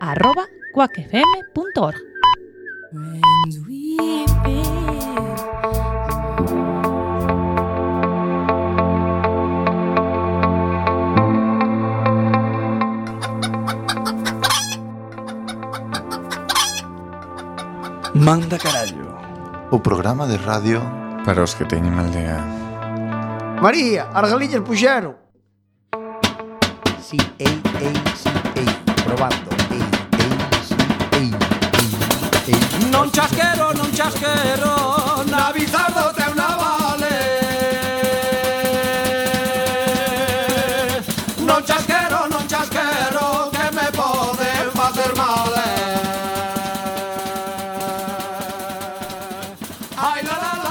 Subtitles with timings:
[0.00, 1.96] arroba cuacfm.org.
[18.26, 19.14] Manda Carallo
[19.70, 20.80] O programa de radio
[21.24, 22.40] Para os que teñen mal día
[23.60, 25.14] María, as galiñas puxeron
[26.98, 27.54] Si, sí, ei,
[27.84, 28.05] ei.
[32.96, 34.72] Non chasquero, non chasquero
[35.28, 37.16] Na bizardo teu navale
[41.44, 45.46] Non chasquero, non chasquero Que me poden facer mal?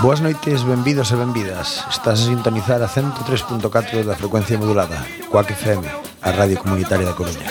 [0.02, 1.82] Boas noites, benvidos e benvidas.
[1.90, 5.02] Estás a sintonizar a 103.4 da frecuencia modulada
[5.34, 5.82] Coac FM,
[6.22, 7.50] a radio comunitaria da Coruña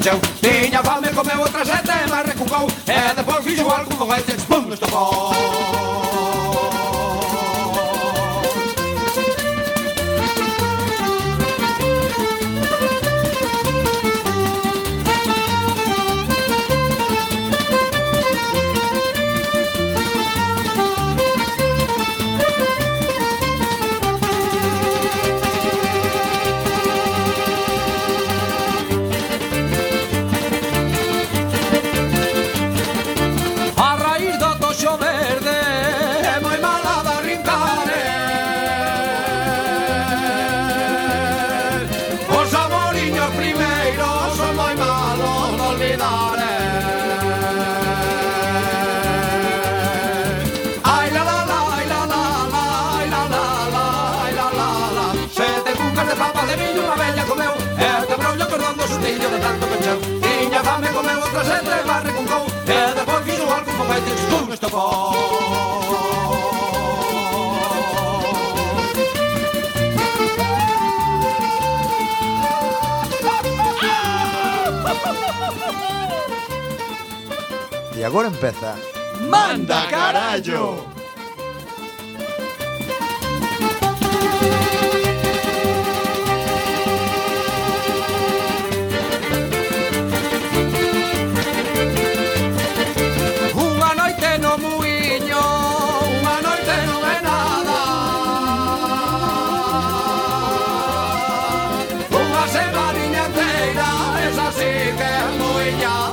[0.00, 4.32] encheu Tiña fame, comeu outra sete, mas recucou E eh, depois fixo algo con este
[4.32, 5.79] espum estopou
[77.96, 78.78] E agora empeza
[79.28, 80.89] Manda carallo.
[105.00, 106.10] kulkee lujaa.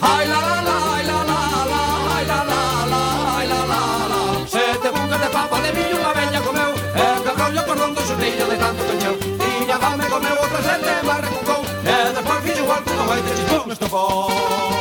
[0.00, 1.40] Ai la la la, ai la la
[1.70, 1.82] la,
[2.16, 2.60] ai la la
[2.92, 3.02] la,
[3.38, 3.80] ai la la
[4.12, 4.46] la.
[4.46, 4.90] Se te
[5.22, 8.82] de papa de millo unha bella comeu, e cabrón yo cordón do xurrillo de tanto
[8.88, 9.14] cañeu.
[9.40, 11.62] Tiña fame comeu outra xente, mas recucou,
[11.92, 14.77] e despois fixo igual que unha baita chistón estofón.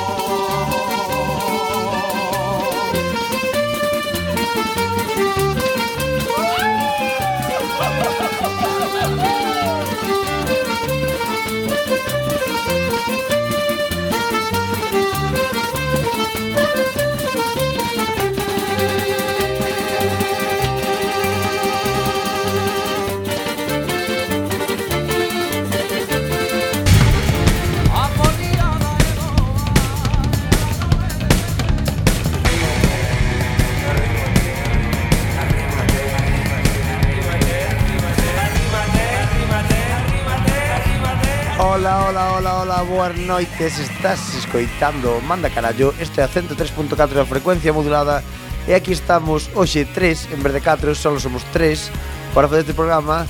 [42.08, 45.94] hola, hola, hola, boas noites Estás escoitando Manda Carallo.
[46.00, 48.24] Este é a 103.4 da frecuencia modulada.
[48.66, 51.92] E aquí estamos, hoxe 3, en vez de 4, só somos 3
[52.34, 53.28] Para fazer este programa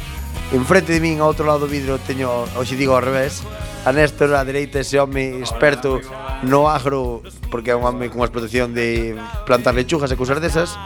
[0.52, 3.44] Enfrente de min, ao outro lado do vidro, teño, hoxe digo ao revés,
[3.84, 6.00] a Néstor a dereita, ese home experto
[6.48, 7.20] no agro,
[7.52, 9.12] porque é un home con explotación de
[9.44, 10.80] plantar lechugas e cousas desas,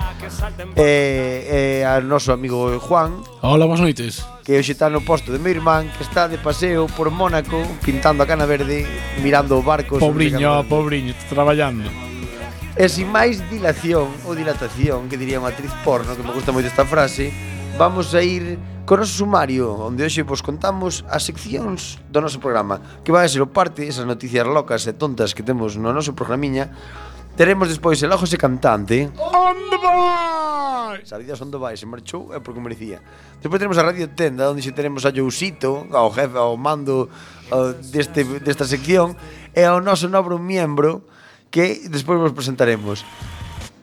[0.74, 3.22] e, e a noso amigo Juan.
[3.46, 4.26] Hola, boas noites.
[4.42, 8.26] Que hoxe está no posto de meu irmán, que está de paseo por Mónaco, pintando
[8.26, 8.90] a cana verde,
[9.22, 10.02] mirando barcos.
[10.02, 11.85] Pobriño, pobriño, traballando.
[12.74, 16.66] E sin máis dilación ou dilatación, que diría unha actriz porno, que me gusta moito
[16.66, 17.30] esta frase,
[17.78, 22.82] vamos a ir co noso sumario onde hoxe vos contamos as seccións do noso programa
[23.06, 26.74] que vai ser o parte esas noticias locas e tontas que temos no noso programiña.
[27.38, 29.08] Teremos despois el José Cantante.
[29.16, 31.06] Onde vai?
[31.06, 33.00] Salidas onde vai, se marchou é porque merecía.
[33.40, 37.08] Despois teremos a Radio Tenda onde xe teremos a Jousito ao jefe, ao mando
[37.54, 39.16] uh, deste, desta sección
[39.56, 41.08] e ao noso novo miembro
[41.48, 43.06] que despois vos presentaremos.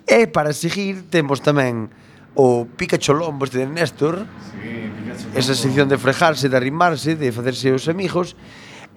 [0.08, 1.88] E para seguir temos tamén
[2.34, 4.88] o pica cholombos de Néstor, sí,
[5.34, 8.36] esa sección de frejarse, de arrimarse, de facerse os amigos,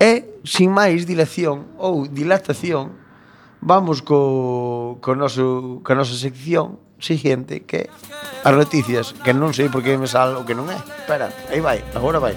[0.02, 2.98] e, sin máis dilación ou dilatación,
[3.62, 7.90] vamos co, co, noso, co nosa sección siguiente que
[8.44, 10.78] as noticias, que non sei por que me sal o que non é.
[10.78, 12.34] Espera, aí vai, agora vai.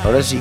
[0.00, 0.40] agora sí.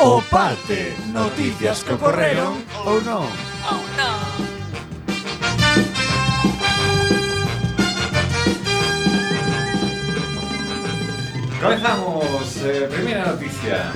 [0.00, 2.56] O parte, noticias que ocorreron
[2.88, 3.28] ou non.
[3.68, 4.51] Ou non.
[11.62, 12.56] Comenzamos.
[12.64, 13.92] eh, primeira noticia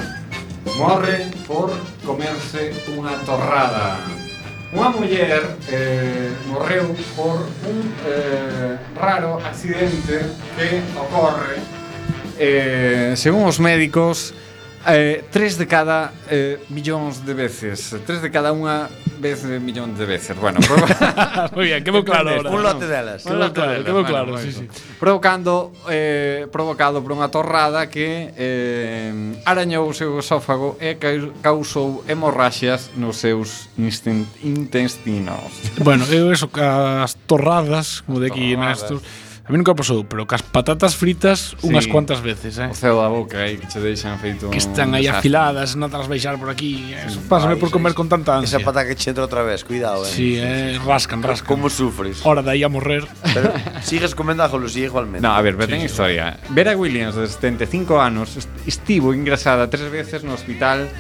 [0.79, 1.75] Morre por
[2.07, 3.99] comerse unha torrada
[4.71, 11.59] Unha muller eh, morreu por un eh, raro accidente que ocorre
[12.39, 14.31] eh, Según os médicos,
[14.87, 17.91] Eh, tres de cada eh, millóns de veces.
[18.07, 18.87] Tres de cada unha
[19.19, 20.39] vez de millón de veces.
[20.39, 21.51] Bueno, proba...
[21.55, 22.51] Muy bien, quedou claro ahora.
[22.51, 23.27] Un lote delas.
[23.27, 24.69] Quedou claro, delas, quedou claro, bueno, sí, sí.
[25.01, 30.95] Provocando, eh, provocado por unha torrada que eh, arañou o seu esófago e
[31.43, 35.51] causou hemorraxias nos seus intestinos.
[35.83, 38.87] Bueno, eu eso, as torradas, como de aquí, torradas.
[38.87, 41.71] Néstor, A mí nunca pasou, pero cas patatas fritas sí.
[41.71, 42.67] unhas cuantas veces, eh.
[42.67, 45.95] O ceo da boca aí que che deixan feito Que están aí afiladas, non te
[45.95, 46.91] las baixar por aquí.
[46.91, 48.59] Eso Sí, Pásame vai, por comer sí, con tanta ansia.
[48.59, 50.11] Esa pata que che entra outra vez, cuidado, eh.
[50.11, 51.47] Sí, eh, rascan, rascan.
[51.47, 52.27] Como sufres.
[52.27, 53.07] Hora de aí a morrer.
[53.23, 53.55] Pero
[53.87, 55.23] sigues comendo a Jolosía igualmente.
[55.23, 56.43] No, a ver, ver sí, ten historia.
[56.51, 58.35] Vera Williams, de 75 anos,
[58.67, 60.91] estivo ingresada tres veces no hospital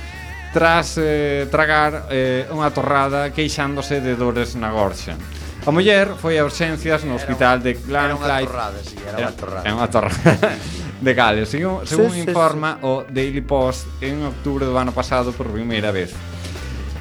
[0.54, 5.19] tras eh, tragar eh, unha torrada queixándose de dores na gorxa.
[5.66, 8.46] A muller foi a urxencias no hospital de Glanflight.
[8.46, 9.62] Era unha torrada, sí, era unha torrada.
[9.66, 10.50] Era unha torrada
[11.02, 11.50] de Gales.
[11.50, 12.86] Según, según sí, informa sí, sí.
[12.86, 16.14] o Daily Post, en outubro do ano pasado por primeira vez.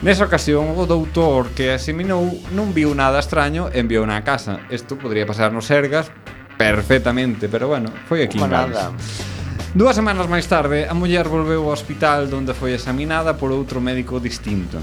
[0.01, 2.25] Nesa ocasión, o doutor que asiminou
[2.57, 4.65] non viu nada extraño e enviou na casa.
[4.73, 6.09] Isto podría pasar nos Sergas
[6.57, 8.81] perfectamente, pero bueno, foi aquí en Gales.
[9.77, 14.17] Dúas semanas máis tarde, a muller volveu ao hospital onde foi examinada por outro médico
[14.17, 14.81] distinto.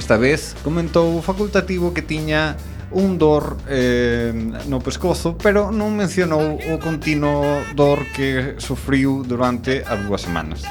[0.00, 2.56] Esta vez comentou o facultativo que tiña
[2.94, 4.32] un dor eh,
[4.68, 10.64] no pescozo, pero non mencionou o continuo dor que sufriu durante as dúas semanas.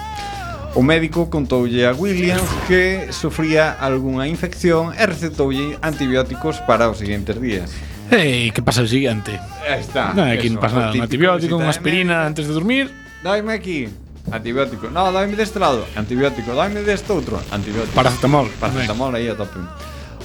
[0.73, 7.35] O médico contoulle a Williams que sufría algunha infección e recetoulle antibióticos para os seguintes
[7.44, 7.75] días.
[8.12, 9.35] Ei, que pasa o siguiente?
[9.67, 10.15] Está.
[10.15, 10.95] Non, aquí non pasa nada.
[10.95, 12.88] Un antibiótico, unha aspirina antes de dormir.
[13.24, 13.88] Daime aquí.
[14.31, 14.88] Antibiótico.
[14.91, 15.83] No, daime deste lado.
[15.95, 16.56] Antibiótico.
[16.56, 17.39] Daime deste outro.
[17.51, 17.95] Antibiótico.
[17.95, 18.47] Paracetamol.
[18.59, 19.59] Paracetamol aí a tope.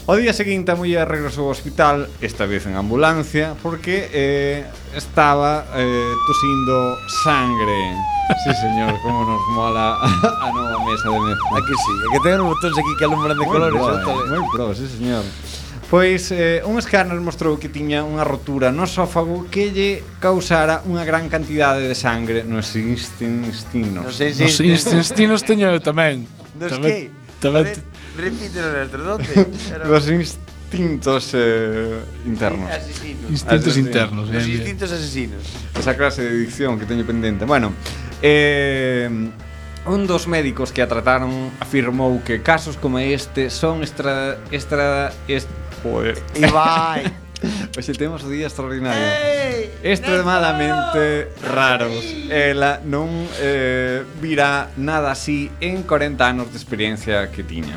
[0.07, 4.63] O día seguinte a muller regresou ao hospital, esta vez en ambulancia, porque eh,
[4.95, 6.95] estaba eh, tosindo
[7.27, 7.75] sangre.
[8.47, 11.59] Sí, señor, como nos mola a nova mesa de mezcla.
[11.59, 13.83] Aquí sí, é que ten botóns aquí que alumbran de muy colores.
[13.83, 15.27] Pro, eh, moi pro, sí, señor.
[15.91, 21.03] Pois eh, un escáner mostrou que tiña unha rotura no sófago que lle causara unha
[21.03, 24.07] gran cantidade de sangre nos intestinos.
[24.07, 26.31] Nos intestinos teño eu tamén.
[26.55, 27.11] Nos tamén.
[27.11, 27.26] que?
[27.47, 27.71] Tamén...
[28.19, 29.31] Repítelo, Alberto, donde?
[29.71, 29.87] Era...
[29.93, 32.71] Los instintos eh, internos.
[32.71, 33.31] Asesinos.
[33.31, 33.87] Instintos asesinos.
[33.87, 34.25] internos.
[34.27, 35.43] Os bien, instintos asesinos.
[35.79, 37.45] Esa clase de dicción que teño pendente.
[37.45, 37.73] Bueno,
[38.23, 39.07] eh,
[39.87, 44.35] Un dos médicos que a trataron afirmou que casos como este son extra...
[44.51, 45.15] extra...
[45.31, 45.47] est...
[45.87, 46.19] joder.
[46.35, 47.07] Ibai.
[47.79, 53.09] Oxe, temos o día extraordinario Ei, Extremadamente raros Ela non
[53.41, 57.77] eh, virá nada así en 40 anos de experiencia que tiña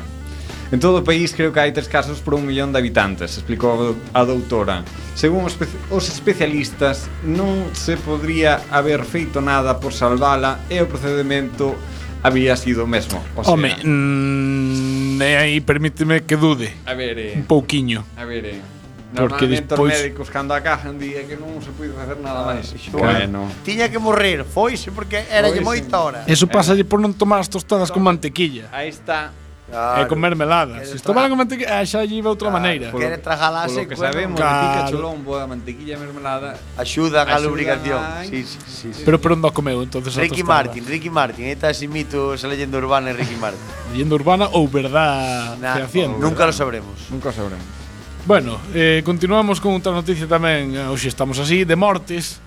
[0.70, 3.98] En todo o país creo que hai tres casos por un millón de habitantes, explicou
[4.14, 4.86] a doutora.
[5.18, 5.58] Según os,
[5.90, 11.74] os especialistas, non se podría haber feito nada por salvala e o procedimento
[12.22, 13.18] había sido o mesmo.
[13.34, 16.70] O sea, Home, mm, e aí permíteme que dude.
[16.86, 18.06] A ver, eh, un pouquiño.
[18.14, 18.79] A ver, eh
[19.14, 22.70] porque despois médicos cando acajan di que non se pode facer nada máis.
[22.70, 23.50] Ah, bueno.
[23.66, 26.20] Tiña que morrer, foise porque era eralle moita hora.
[26.30, 28.70] Eso pasalle por non tomar as tostadas con mantequilla.
[28.70, 29.34] Aí está.
[29.70, 30.02] Claro.
[30.02, 30.82] E con mermelada.
[30.82, 32.90] Se estaban con mantequilla, ah, xa lle iba outra claro, maneira.
[32.90, 34.66] Quere tragalase que sabemos, claro.
[34.66, 38.02] pica cholón, a mantequilla e mermelada axuda a lubricación.
[38.26, 39.02] Sí, sí, sí, sí.
[39.06, 42.78] Pero pero onde o comeu entonces Ricky Martin, Ricky Martin, esta ese mito, esa leyenda
[42.78, 43.62] urbana de Ricky Martin.
[43.94, 46.18] leyenda urbana ou verdad nah, fehaciente.
[46.18, 47.06] Nunca lo sabremos.
[47.10, 47.79] Nunca lo sabremos.
[48.26, 50.76] Bueno, eh, continuamos con outra noticia tamén.
[50.76, 52.38] Eh, hoxe estamos así, de mortes.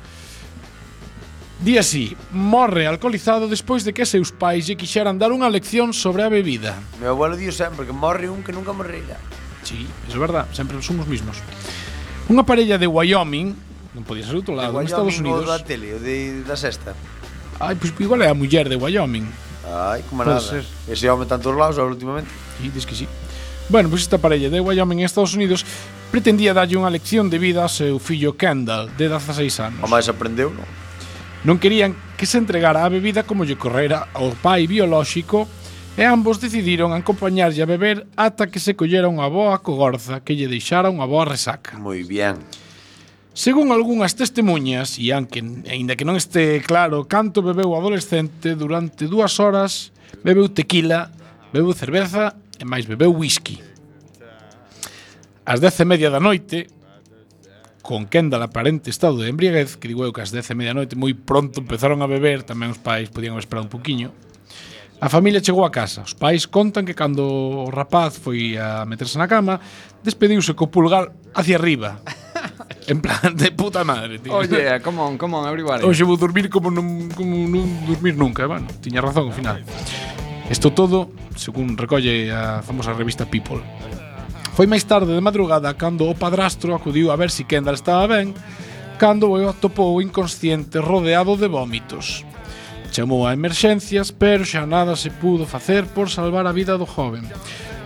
[1.63, 6.21] Di así, morre alcoholizado despois de que seus pais lle quixeran dar unha lección sobre
[6.21, 6.75] a bebida.
[6.99, 9.17] Meu abuelo dio sempre que morre un que nunca morrerá.
[9.63, 11.39] Sí, eso é verdad, sempre son os mismos.
[12.27, 16.01] Unha parella de Wyoming Non podía ser outro lado, nos Wyoming, Estados Unidos da tele,
[16.01, 16.97] de, da sexta.
[17.61, 19.29] Ai, pois pues, igual é a muller de Wyoming.
[19.69, 20.41] Ai, como nada.
[20.89, 22.33] Ese home tantos lados últimamente.
[22.57, 23.05] Sí, dis que sí.
[23.69, 25.63] Bueno, pois esta parella de Wyoming en Estados Unidos
[26.11, 29.81] pretendía darlle unha lección de vida ao seu fillo Kendall, de 16 anos.
[29.81, 30.67] O máis aprendeu, non?
[31.47, 35.47] Non querían que se entregara a bebida como lle correra ao pai biolóxico
[35.95, 40.51] e ambos decidiron acompañarlle a beber ata que se collera unha boa cogorza que lle
[40.51, 41.79] deixara unha boa resaca.
[41.79, 42.43] Moi bien.
[43.33, 49.09] Según algunhas testemunhas, e aunque, ainda que non este claro canto bebeu o adolescente, durante
[49.09, 49.89] dúas horas
[50.21, 51.09] bebeu tequila,
[51.49, 53.61] bebeu cerveza e máis bebeu whisky.
[55.43, 56.67] Ás dez e media da noite,
[57.83, 60.81] con Kendall aparente estado de embriaguez, que digo eu que ás dez e media da
[60.81, 64.15] noite moi pronto empezaron a beber, tamén os pais podían haber esperado un poquinho,
[65.03, 65.99] a familia chegou a casa.
[66.07, 69.59] Os pais contan que cando o rapaz foi a meterse na cama,
[69.99, 71.99] despediuse co pulgar hacia arriba.
[72.83, 74.35] En plan, de puta madre, tío.
[74.35, 75.87] Oye, oh yeah, come on, come on, everybody.
[75.87, 79.63] Oxe, vou dormir como non, como non dormir nunca, bueno, tiña razón, ao final.
[80.53, 83.65] Isto todo, según recolle a famosa revista People.
[84.53, 88.05] Foi máis tarde de madrugada cando o padrastro acudiu a ver se si Kendall estaba
[88.05, 88.37] ben,
[89.01, 92.21] cando o atopou inconsciente rodeado de vómitos.
[92.93, 97.25] Chamou a emerxencias, pero xa nada se pudo facer por salvar a vida do joven.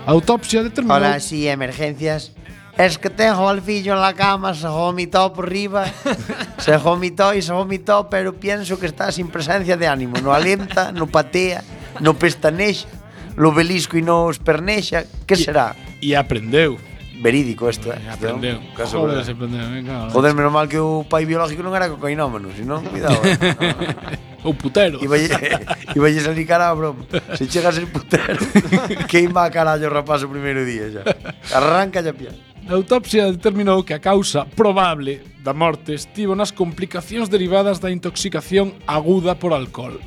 [0.03, 0.99] A autopsia determinou...
[0.99, 2.35] Hola, sí, emergencias.
[2.75, 5.87] Es que tengo al fillo en la cama, se vomitó por arriba,
[6.59, 10.91] se vomitó y se vomitó, pero pienso que está sin presencia de ánimo, no alienta,
[10.91, 11.63] no patea
[11.99, 12.87] no Pestanexa,
[13.35, 15.75] lo Belisco e nos Pernexa, que será?
[16.01, 16.77] E aprendeu.
[17.17, 18.01] Verídico isto, eh?
[18.13, 18.61] Aprendeu.
[18.77, 20.09] Caso Joder, se aprendeu, eh, venga.
[20.09, 23.17] Joder, menos mal que o pai biológico non era cocainómano, senón, cuidado.
[23.25, 24.27] Eh?
[24.47, 25.03] O putero.
[25.03, 25.17] Iba
[25.97, 27.03] iba lle salir cara a broma.
[27.35, 28.37] Se chega a ser putero,
[29.11, 31.03] queima a carallo o rapaz o primeiro día xa.
[31.51, 32.31] Arranca xa pia.
[32.69, 38.77] A autopsia determinou que a causa probable da morte estivo nas complicacións derivadas da intoxicación
[38.85, 39.99] aguda por alcohol.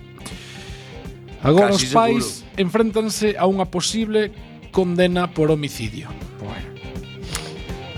[1.42, 2.61] Agora Casi os pais seguro.
[2.61, 4.32] enfréntanse a unha posible
[4.70, 6.12] condena por homicidio.
[6.38, 6.70] Bueno.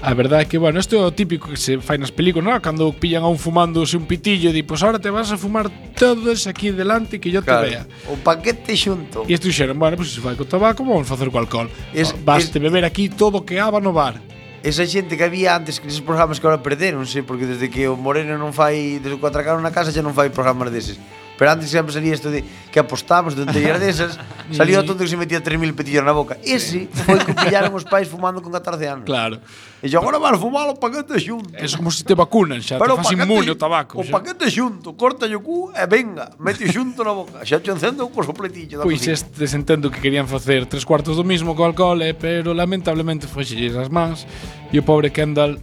[0.02, 2.58] A verdade é que, bueno, isto é o típico que se fai nas películas, non?
[2.58, 5.38] Cando pillan a un fumándose un pitillo e di, pois pues, ahora te vas a
[5.38, 7.87] fumar todos aquí delante que yo claro, te vea.
[8.11, 9.22] O paquete xunto.
[9.30, 11.70] E isto dixeron, bueno, pois pues, se fai co tabaco, vamos facer co alcohol.
[11.94, 14.18] Es, ah, Baste es, beber aquí todo o que haba no bar.
[14.66, 17.94] Esa xente que había antes que esos programas que ahora perderonse, porque desde que o
[17.94, 20.99] Moreno non fai, desde que atracaron na casa xa non fai programas deses.
[21.42, 24.14] Pero antes sempre salía isto de que apostamos de tonterías desas,
[24.54, 26.38] salía o tonto que se metía 3.000 petillos na boca.
[26.46, 29.02] Ese foi que pillaron os pais fumando con 14 anos.
[29.11, 29.42] Claro.
[29.82, 31.50] E yo agora vas fumalo paquete xunto.
[31.58, 33.99] É como se te vacunan xa, Pero te faz inmune o tabaco.
[33.99, 37.42] O paquete xunto, corta o cu e venga, mete xunto na boca.
[37.42, 41.26] Xa te encendo co sopletillo da Pois estes entendo que querían facer tres cuartos do
[41.26, 44.30] mismo co alcohol, eh, pero lamentablemente foi as mans
[44.70, 45.58] e o pobre Kendall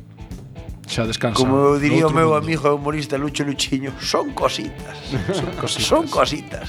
[0.89, 1.38] xa descansa.
[1.38, 2.41] Como eu diría o meu mundo.
[2.41, 4.98] amigo humorista Lucho Luchiño, son cositas.
[5.39, 5.86] son cositas.
[5.86, 6.67] son cositas.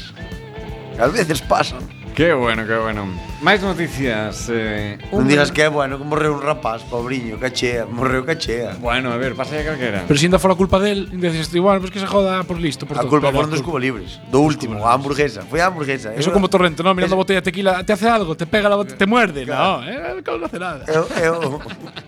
[0.98, 2.00] Ás veces pasan.
[2.14, 3.06] Qué bueno, qué bueno.
[3.40, 4.52] Máis noticias.
[4.52, 5.24] Eh, un...
[5.24, 8.76] Non digas que é bueno que morreu un rapaz, pobriño, cachea, morreu cachea.
[8.76, 10.04] Bueno, a ver, pasa ya calquera.
[10.04, 12.84] Pero se ainda fora culpa del, dices, igual, pois pues que se joda por listo.
[12.84, 15.40] Por a todo, culpa foron dos cubo libres, do último, a hamburguesa.
[15.48, 16.12] Foi a hamburguesa.
[16.12, 16.36] Eso era...
[16.36, 16.92] como torrente, ¿no?
[16.92, 19.48] Mirando a botella de tequila, te hace algo, te pega la botella, te muerde.
[19.48, 19.80] Claro.
[19.80, 20.84] No, eh, no hace nada.
[20.84, 21.36] Eu, eu,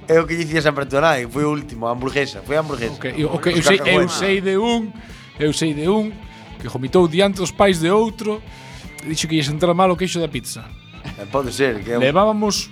[0.09, 1.01] eu que dicía sempre a tu
[1.33, 3.01] foi o último, a hamburguesa, foi a hamburguesa.
[3.01, 4.93] Okay, eu, okay, eu, sei, eu sei de un,
[5.41, 6.13] eu sei de un,
[6.61, 8.43] que vomitou diante dos pais de outro,
[9.07, 10.65] dixo que ia sentar mal o queixo da pizza.
[11.19, 11.83] Eh, pode ser.
[11.83, 12.03] Que é un...
[12.03, 12.71] Levábamos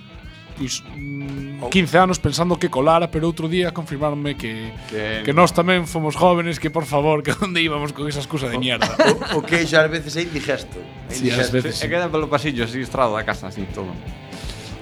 [0.57, 5.51] pois, mm, 15 anos pensando que colara, pero outro día confirmarme que, que, que nós
[5.51, 8.93] tamén fomos jóvenes, que por favor, que onde íbamos con esa excusa de mierda.
[9.33, 10.77] O, o queixo ás veces é indigesto.
[11.09, 11.53] É Sí, ás indigesto.
[11.57, 11.75] veces.
[11.81, 13.93] E queda pelo pasillo, así, estrado da casa, así, todo.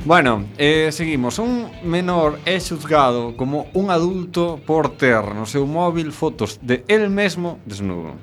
[0.06, 1.40] Bueno, eh, seguimos.
[1.40, 7.12] Un menor é xuzgado como un adulto por ter no seu móvil fotos de él
[7.12, 8.16] mesmo desnudo.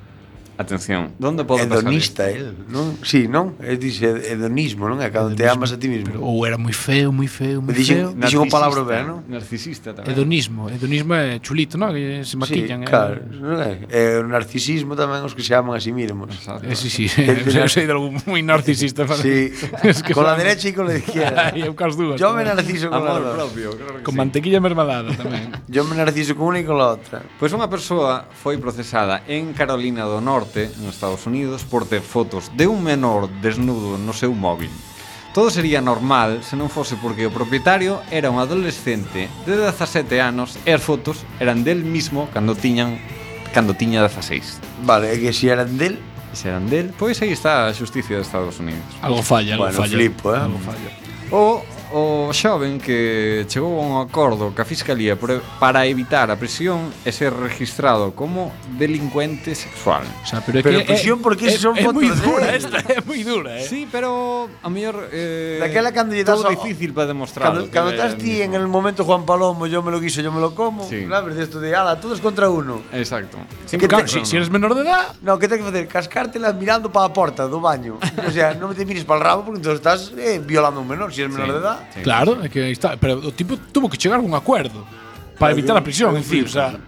[0.58, 1.12] Atención.
[1.18, 1.82] Donde pode pasar?
[1.84, 2.96] Hedonista, el, non?
[3.04, 3.60] Sí, non?
[3.60, 5.04] É dixe hedonismo, non?
[5.04, 6.16] É cando te amas a ti mismo.
[6.16, 8.16] Pero, ou era moi feo, moi feo, moi dixen, feo.
[8.16, 9.18] Dixen unha palabra ben, non?
[9.28, 10.16] Narcisista tamén.
[10.16, 10.72] Hedonismo.
[10.72, 11.92] Hedonismo é chulito, non?
[11.92, 12.80] Que se maquillan.
[12.80, 13.20] Sí, claro.
[13.36, 13.84] Non é?
[13.92, 16.32] é o narcisismo tamén os que se aman a si sí mesmos.
[16.32, 16.64] Exacto.
[16.64, 17.04] Eh, sí, sí.
[17.12, 19.04] Eu sei de algún moi narcisista.
[19.12, 19.52] sí.
[19.84, 21.52] es que con la derecha e con la izquierda.
[21.52, 22.16] Ai, eu cas dúas.
[22.16, 24.18] Yo me narciso con Amor la propio, claro que Con sí.
[24.24, 25.52] mantequilla mermelada tamén.
[25.68, 27.20] Yo me narciso con unha e con la outra.
[27.36, 31.86] Pois pues unha persoa foi procesada en Carolina do Norte corte en Estados Unidos por
[31.86, 34.70] ter fotos de un menor desnudo no seu móvil.
[35.34, 40.56] Todo sería normal se non fose porque o propietario era un adolescente de 17 anos
[40.64, 43.02] e as fotos eran del mismo cando tiñan
[43.50, 44.86] cando tiña 16.
[44.86, 45.98] Vale, e que se si eran del
[46.32, 48.86] se eran del, pois aí está a xusticia de Estados Unidos.
[49.02, 49.96] Algo falla, algo bueno, falla.
[49.98, 50.38] flipo, eh?
[50.38, 50.90] Algo falla.
[51.34, 51.65] O
[52.32, 58.14] xoven que chegou a un acordo ca Fiscalía para evitar a prisión e ser registrado
[58.14, 60.02] como delincuente sexual.
[60.22, 62.98] O sea, pero, pero que prisión porque é, son é, fotos moi dura esta, é
[63.02, 63.66] moi dura, eh.
[63.66, 67.52] Sí, pero a mellor eh daquela cando lle das todo difícil para demostrar.
[67.52, 70.40] Cando, cando estás ti en el momento Juan Palomo, yo me lo quiso, yo me
[70.40, 71.06] lo como, sí.
[71.06, 72.82] la de esto de ala, todos contra uno.
[72.92, 73.38] Exacto.
[73.66, 75.88] Sin que te, si, si eres menor de edad, no, que tens que facer?
[75.88, 77.98] Cascártela mirando para a porta do baño.
[78.26, 80.88] o sea, non te mires para el rabo porque entonces estás eh, violando a un
[80.88, 81.78] menor, si eres menor sí, de edad.
[81.94, 82.00] Sí.
[82.02, 82.15] Claro.
[82.24, 84.86] Claro, é que está, pero o tipo tuvo que chegar a un acuerdo
[85.38, 86.80] para evitar a prisión, en fin, o sea,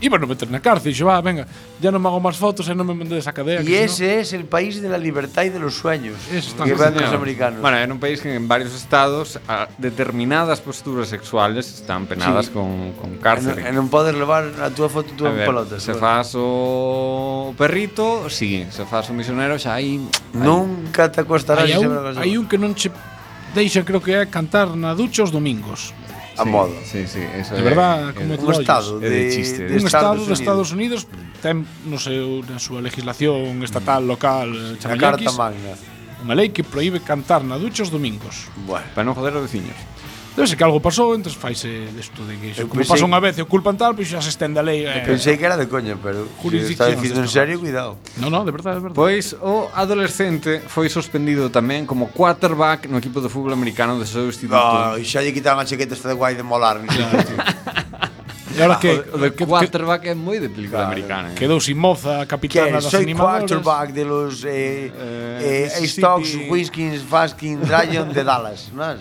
[0.00, 1.48] iba a meter na cárcel, dixo, va, venga,
[1.80, 3.64] ya non me hago máis fotos e non me mandes a cadea.
[3.64, 6.20] Y que ese es el país de la libertad y de los sueños.
[6.28, 7.60] Eso está que van los americanos.
[7.64, 12.52] Bueno, en un país que en varios estados a determinadas posturas sexuales están penadas sí.
[12.52, 13.56] con, con cárcel.
[13.58, 15.80] En, non podes levar a túa foto tú en pelotas.
[15.80, 18.68] Se faz o perrito, sí.
[18.68, 19.96] Se faz o misionero, xa aí...
[20.36, 21.64] Nunca te acostarás.
[21.64, 21.90] Hai un,
[22.20, 22.92] hai un que non che
[23.56, 25.96] deixa creo que é cantar na ducha os domingos.
[26.36, 26.76] A sí, modo.
[26.84, 29.86] Sí, sí, eso de verdad, é, como é, un estado de, de chiste, de un
[29.88, 31.08] estado dos Estados Unidos
[31.40, 35.72] ten no seu na súa legislación estatal, local, a carta magna.
[36.20, 38.52] Unha lei que proíbe cantar na ducha os domingos.
[38.68, 39.76] Bueno, para non joder os veciños.
[40.36, 42.68] Debe ser que algo pasou, entonces faise desto de que iso.
[42.68, 42.92] Como pensei...
[42.92, 44.84] pasa unha vez e culpan tal, pois xa se estende a lei.
[44.84, 47.96] Eh, pensei que era de coña, pero se está dicindo en serio, cuidado.
[48.20, 49.00] No, no, de verdade, de verdade.
[49.00, 54.28] Pois o adolescente foi suspendido tamén como quarterback no equipo de fútbol americano do seu
[54.28, 54.60] instituto.
[54.60, 56.84] No, xa lle quitaron a chaqueta esta de guai de molar.
[58.56, 60.92] E ahora que o de quarterback que, é moi de película claro.
[60.92, 61.28] americana.
[61.32, 61.36] Eh.
[61.36, 63.44] Quedou sin moza a capitana das animadoras.
[63.44, 68.96] Soy quarterback de los eh, eh, eh, Stocks, Whiskins, Faskin, Dragon de Dallas, ¿no?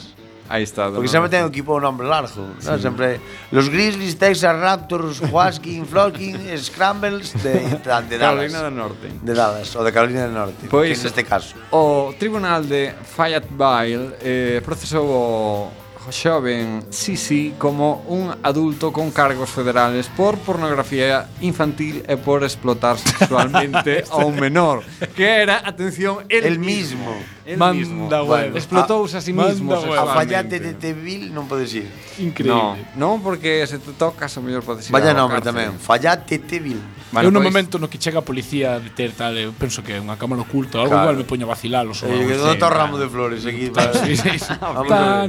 [0.47, 0.91] Aí está.
[0.91, 2.39] Porque sempre ten o equipo o nome largo, sí.
[2.39, 2.77] no?
[2.77, 3.19] sempre
[3.51, 8.19] los Grizzlies, Texas Raptors, Huaskin, Floskin, Scrambles de, de, Dallas.
[8.19, 9.09] Carolina del Norte.
[9.21, 11.55] De Dallas, o de Carolina del Norte, pois, pues, en este caso.
[11.71, 20.07] O Tribunal de Fayetteville eh, procesou o xoven Sisi como un adulto con cargos federales
[20.15, 24.83] por pornografía infantil e por explotar sexualmente a un menor,
[25.15, 27.15] que era, atención, el, el mismo.
[27.45, 28.09] El manda mismo.
[28.57, 31.85] Explotouse a sí mismo A fallate de Tevil non podes ir.
[32.17, 32.81] Increíble.
[32.97, 34.91] No, non porque se te tocas o mellor podes ir.
[34.91, 36.81] Vaya nombre tamén, fallate Tevil.
[37.13, 37.53] Vale, eu no pois...
[37.53, 40.41] momento no que chega a policía a deter tal, eu penso que é unha cámara
[40.41, 41.13] oculta, algo claro.
[41.13, 41.85] igual me poño a vacilar.
[41.85, 43.69] Eh, que todo ramo de flores aquí.
[43.69, 44.53] Sí, sí, sí.
[44.65, 45.27] Ah,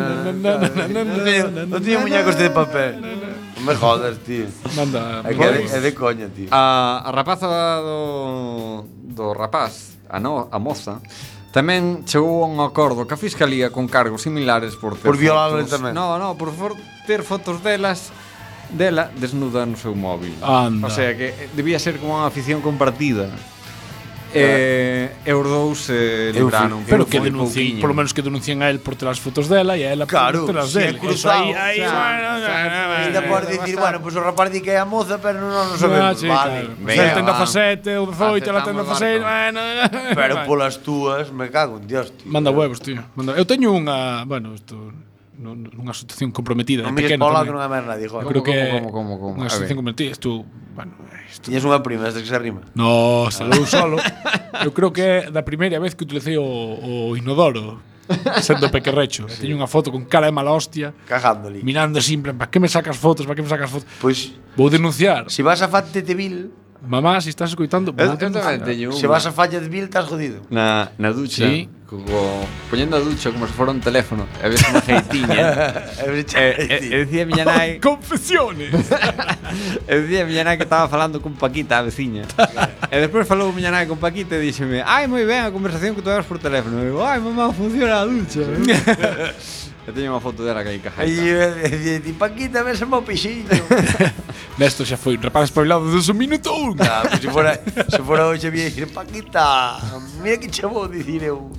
[0.00, 2.98] Non tiña muñecos de papel.
[3.64, 4.46] Me jodas, tío.
[4.76, 5.24] Manda.
[5.24, 6.48] É que é de coña, tío.
[6.52, 7.48] A, a rapaza
[7.80, 11.00] do, do rapaz, a, no, a moza,
[11.54, 15.94] Tamén chegou a un acordo ca Fiscalía con cargos similares por ter Por violarle tamén.
[15.94, 16.74] No, no, por for,
[17.06, 18.10] ter fotos delas
[18.74, 20.34] dela desnuda no seu móvil.
[20.42, 20.88] Anda.
[20.88, 23.30] O sea que debía ser como unha afición compartida.
[24.34, 28.68] Eh, eu dous eh, libraron eu fui, Pero que denuncien, polo menos que denuncien a
[28.68, 30.98] él por ter as fotos dela E a ela claro, por ter as dela.
[30.98, 34.84] Eso aí, aí, Ainda por dicir, bueno, pois pues o rapaz di que é a
[34.84, 36.66] moza Pero non nos sabemos, ah, sí, vale.
[36.66, 36.82] claro.
[36.82, 39.60] Venga, Ela ten 17, o 18, ela ten 16 bueno,
[40.18, 42.26] Pero polas túas, me cago en dios, tío.
[42.26, 43.38] Manda huevos, tío Manda...
[43.38, 44.90] Eu teño unha, bueno, isto
[45.38, 47.46] nunha situación comprometida non pequeno tamén.
[47.46, 48.26] que non é máis nadie, joder.
[48.30, 50.94] Creo que como, como, como, unha situación comprometida, tú, bueno,
[51.26, 51.50] isto...
[51.50, 52.62] Tiñes unha prima desde que se arrima.
[52.78, 53.98] No, salou solo.
[54.62, 57.82] Eu creo que é da primeira vez que utilicei o, o inodoro
[58.42, 59.28] sendo pequerrecho.
[59.28, 59.40] Sí.
[59.48, 60.92] Teño unha foto con cara de mala hostia.
[61.08, 61.64] Cagándole.
[61.64, 63.88] Mirando simple, para que me sacas fotos, para que me sacas fotos.
[64.00, 64.34] Pois...
[64.34, 65.26] Pues, Vou denunciar.
[65.26, 66.54] Se si vas a Fante Tevil,
[66.86, 67.94] Mamá, se si estás escoitando,
[68.98, 70.40] Se vas a falla de mil, estás jodido.
[70.50, 71.46] Na, na ducha.
[71.46, 71.68] Sí.
[71.86, 75.68] Como, poñendo a ducha como se fora un teléfono e ves unha feitiña
[76.00, 78.72] e, e, e dicía miña nai confesiones.
[79.86, 82.24] E dicía miña nai que estaba falando con Paquita a veciña.
[82.90, 86.02] E despois falou miña nai con Paquita e díxeme ai moi ben a conversación que
[86.02, 88.42] tu por teléfono e digo ai mamá funciona a ducha
[89.84, 91.12] Eu teño unha foto dela que hai cajaita.
[91.12, 93.44] E di, Paquita, ves o pixiño.
[94.56, 96.72] Nesto xa foi, rapaz espabilado dos un minuto un.
[97.20, 97.60] Se fora,
[97.92, 99.76] se fora hoxe vi dicir, Paquita,
[100.24, 101.52] mira que che vou dicir eu.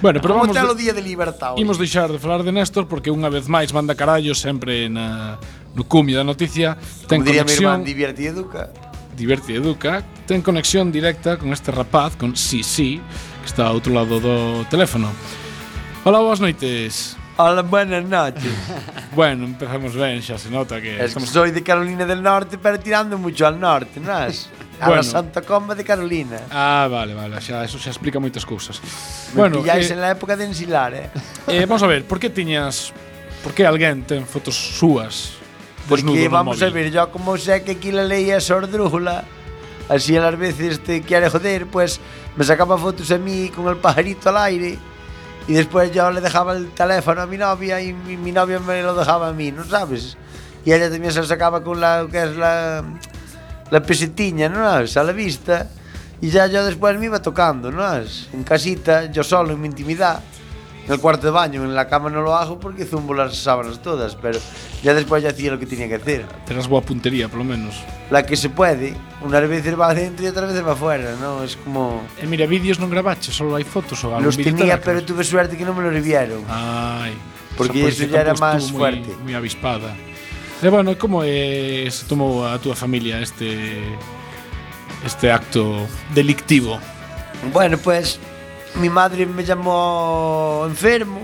[0.00, 0.56] Bueno, pero vamos...
[0.56, 1.52] Vamos o día de libertad.
[1.52, 1.60] hoxe?
[1.60, 5.36] Imos deixar de falar de Néstor porque unha vez máis manda carallo sempre na,
[5.76, 6.80] no cumio da noticia.
[7.04, 7.60] Ten Como diría conexión...
[7.60, 8.72] mi irmán, divierte e educa.
[9.12, 10.00] Divierte e educa.
[10.24, 13.04] Ten conexión directa con este rapaz, con Sisi,
[13.44, 15.12] que está ao outro lado do teléfono.
[16.08, 17.20] Hola, boas noites.
[17.38, 18.42] Hola, buenas noches.
[19.14, 20.96] bueno, empezamos ben, xa se nota que...
[20.96, 21.28] Es estamos...
[21.28, 24.48] que soy de Carolina del Norte, pero tirando mucho al norte, nas?
[24.80, 25.02] A bueno.
[25.02, 26.40] la Santa Comba de Carolina.
[26.50, 28.80] Ah, vale, vale, xa, eso xa explica moitas cousas.
[29.36, 31.10] Me bueno, pilláis eh, en la época de ensilar, eh?
[31.48, 32.92] eh vamos a ver, por que tiñas...
[33.44, 35.36] Por que alguén ten fotos súas
[35.88, 39.24] Porque vamos a ver, yo como sé que aquí la ley es sordrújula,
[39.88, 42.00] así a las veces te quiere joder, pues
[42.34, 44.95] me sacaba fotos a mí con el pajarito al aire.
[45.48, 48.94] Y después yo le dejaba el teléfono a mi novia y mi, novia me lo
[48.94, 50.16] dejaba a mí, ¿no sabes?
[50.64, 52.82] Y ella también se sacaba con la que es la,
[53.70, 54.96] la pesetiña, ¿no sabes?
[54.96, 55.68] A la vista.
[56.20, 58.28] Y ya yo después me iba tocando, ¿no sabes?
[58.32, 60.20] En casita, yo solo, en mi intimidad.
[60.86, 63.82] En el cuarto de baño, en la cama no lo hago porque zumbo las sábanas
[63.82, 64.38] todas, pero
[64.84, 66.26] ya después ya hacía lo que tenía que hacer.
[66.46, 67.82] Terás boa puntería, polo menos.
[68.08, 71.42] La que se puede, unas veces va adentro y otras veces va afuera, ¿no?
[71.42, 72.06] Es como...
[72.22, 75.58] E mira, vídeos non grabache, solo hai fotos ou algún Los tenía, pero tuve suerte
[75.58, 76.46] que no me lo revieron.
[76.46, 77.18] Ai.
[77.58, 79.10] Porque esa eso policía ya era más estuvo fuerte.
[79.26, 79.90] Moi avispada.
[80.62, 83.74] E bueno, como eh, se tomou a túa familia este
[85.04, 86.78] este acto delictivo?
[87.52, 88.20] Bueno, pues
[88.80, 91.20] mi madre me llamó enfermo,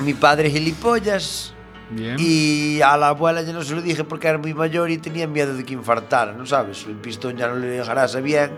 [0.00, 1.53] mi padre gilipollas
[1.90, 2.16] Bien.
[2.18, 5.26] y a la abuela ya no se lo dije porque era muy mayor y tenía
[5.26, 6.84] miedo de que infartara, ¿no sabes?
[6.86, 8.50] El pistón ya no le dejarás bien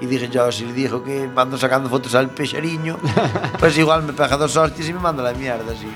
[0.00, 2.98] y dije yo, si le dijo que mando sacando fotos al pechariño,
[3.58, 5.88] pues igual me pega dos hostias y me manda la mierda, sí.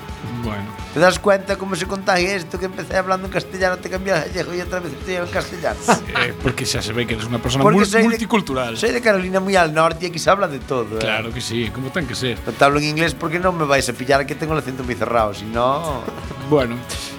[0.43, 0.79] Bueno.
[0.95, 2.59] ¿Te das cuenta cómo se contagia esto?
[2.59, 5.79] Que empecé hablando en castellano, te cambié al gallego y otra vez estoy en castellano.
[6.25, 8.75] Eh, porque xa se ve que eres unha persona Porque mul soy de- multicultural.
[8.81, 10.97] Soy de Carolina muy al norte y aquí se habla de todo.
[10.97, 11.05] ¿eh?
[11.05, 12.41] Claro que sí, como ten que ser.
[12.43, 14.83] No te hablo en inglés porque no me vais a pillar que tengo el acento
[14.83, 16.01] muy cerrado, si no...
[16.49, 16.75] Bueno,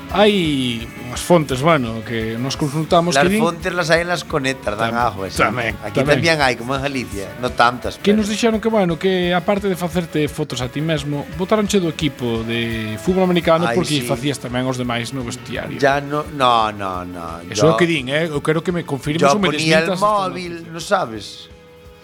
[0.10, 3.42] hai unhas fontes, bueno, que nos consultamos Las que din...
[3.42, 5.38] fontes las hai las conetas dan tam, ajo, así.
[5.38, 6.18] Tamén, Aquí tamén.
[6.18, 8.02] tamén hai, como en Galicia, no tantas.
[8.02, 8.26] Que pero.
[8.26, 12.42] nos dixeron que, bueno, que aparte de facerte fotos a ti mesmo, botaronche do equipo
[12.42, 14.08] de fútbol americano Ay, porque sí.
[14.08, 15.78] facías tamén os demais no vestiario.
[15.78, 17.46] Ya no, no, no, no.
[17.46, 18.26] Eso yo, é o que din, eh?
[18.34, 19.54] Eu quero que me confirmes ou me.
[19.54, 21.54] Yo ponía el móvil, no sabes?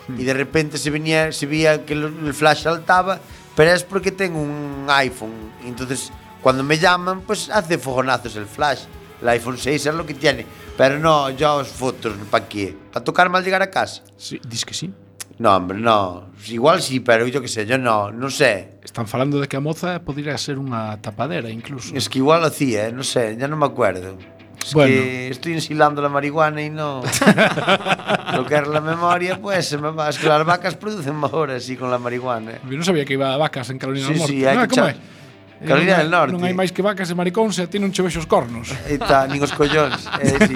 [0.05, 3.17] E Y de repente se venía, se veía que el flash saltaba,
[3.57, 5.33] pero es porque tengo un iPhone,
[5.65, 6.13] entonces...
[6.45, 8.86] cuando me llaman, pues hace fogonazos el flash.
[9.19, 10.45] El iPhone 6 es lo que tiene.
[10.77, 12.77] Pero no, yo os fotos, ¿para qué?
[12.93, 14.03] ¿Para tocar mal llegar a casa?
[14.15, 14.93] Sí, que sí.
[15.39, 16.29] No, hombre, no.
[16.45, 18.77] Igual sí, pero yo qué sé, yo no, no sé.
[18.84, 21.97] Están falando de que a moza podría ser unha tapadera incluso.
[21.97, 22.93] Es que igual lo hacía, ¿eh?
[22.93, 24.13] no sé, ya no me acuerdo.
[24.62, 24.93] Es Bueno.
[24.93, 27.01] que estoy ensilando la marihuana y no.
[28.38, 30.10] lo que era la memoria, pues se me va.
[30.13, 32.51] Es que las vacas producen mejor así con la marihuana.
[32.51, 32.62] ¿eh?
[32.69, 34.34] Eu non sabía que iba a vacas en Carolina Sí, del Norte.
[34.38, 35.14] sí, hai Ah, que echar- é?
[35.63, 36.31] Carolina non, del Norte.
[36.35, 38.73] Non hai máis que vacas e maricóns e a ti non che vexo os cornos.
[38.89, 40.03] E tá, nin os collóns.
[40.19, 40.55] Eh, sí.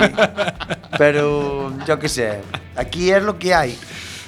[0.99, 2.43] Pero, yo que sé,
[2.75, 3.77] aquí é lo que hai.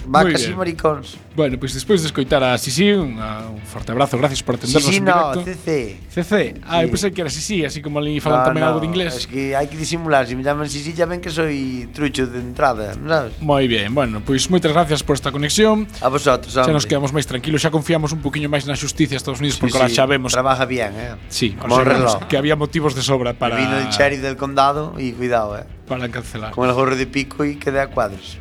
[0.05, 0.57] Vacas bien.
[0.57, 1.17] maricóns.
[1.35, 4.89] Bueno, pois despois de escoitar a Sisi, un, a- un forte abrazo, gracias por atendernos
[4.89, 5.43] sí, en no, directo.
[5.45, 5.97] CC.
[6.09, 6.55] CC.
[6.67, 6.91] Ah, eu Sí.
[6.91, 9.13] pensei que era Sisi, así como ali falan No, tamén no, algo de inglés.
[9.15, 10.25] Es que hay que disimular.
[10.27, 13.37] Si me llaman Sisi, ya ven que soy trucho de entrada, ¿no ¿sabes?
[13.39, 15.85] Moi ben, bueno, pois moitas gracias por esta conexión.
[16.01, 16.73] A vosotros, Xa hombre.
[16.75, 19.61] nos quedamos máis tranquilos, xa confiamos un poquinho máis na xusticia de Estados Unidos, Sí,
[19.61, 21.15] porque ahora sí, xa vemos Trabaja bien, ¿eh?
[21.29, 22.27] Sí, Como ahora xa reloj.
[22.27, 25.63] que había motivos de sobra para Vino el sheriff del condado y cuidado, ¿eh?
[25.87, 26.51] para cancelar.
[26.51, 28.37] Con el gorro de pico y quedé a cuadros.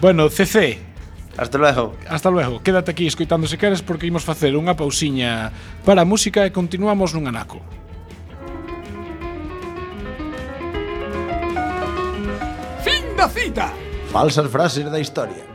[0.00, 0.78] Bueno, CC,
[1.38, 1.94] Hasta luego.
[2.08, 2.60] Hasta luego.
[2.60, 5.54] Quédate aquí escoitando se queres porque imos facer unha pausiña
[5.86, 7.62] para a música e continuamos nun anaco.
[12.82, 13.70] Fin da cita.
[14.10, 15.46] Falsas frases da historia.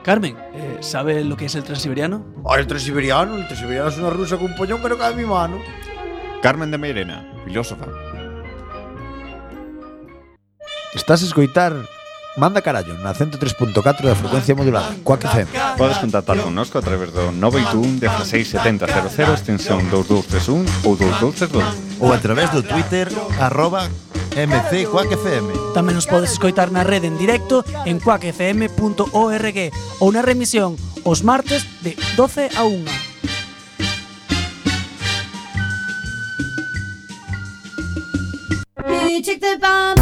[0.00, 2.24] Carmen, eh, ¿sabe lo que es el transiberiano?
[2.48, 5.18] Ah, el transiberiano, el transiberiano es una rusa con un pollón que no cae en
[5.18, 5.60] mi mano.
[6.40, 7.84] Carmen de Meirena, filósofa.
[10.96, 11.76] Estás a escoitar
[12.36, 17.30] Manda carallo na 103.4 da frecuencia modulada Coac FM Podes contactar connosco a través do
[17.32, 23.88] 921-16700 extensión 2231 ou 2232 Ou a través do Twitter arroba
[24.32, 29.58] MC Quack FM Tamén nos podes escoitar na rede en directo en quackfm.org
[30.00, 33.12] ou na remisión os martes de 12 a 1
[39.12, 40.01] You took the bomb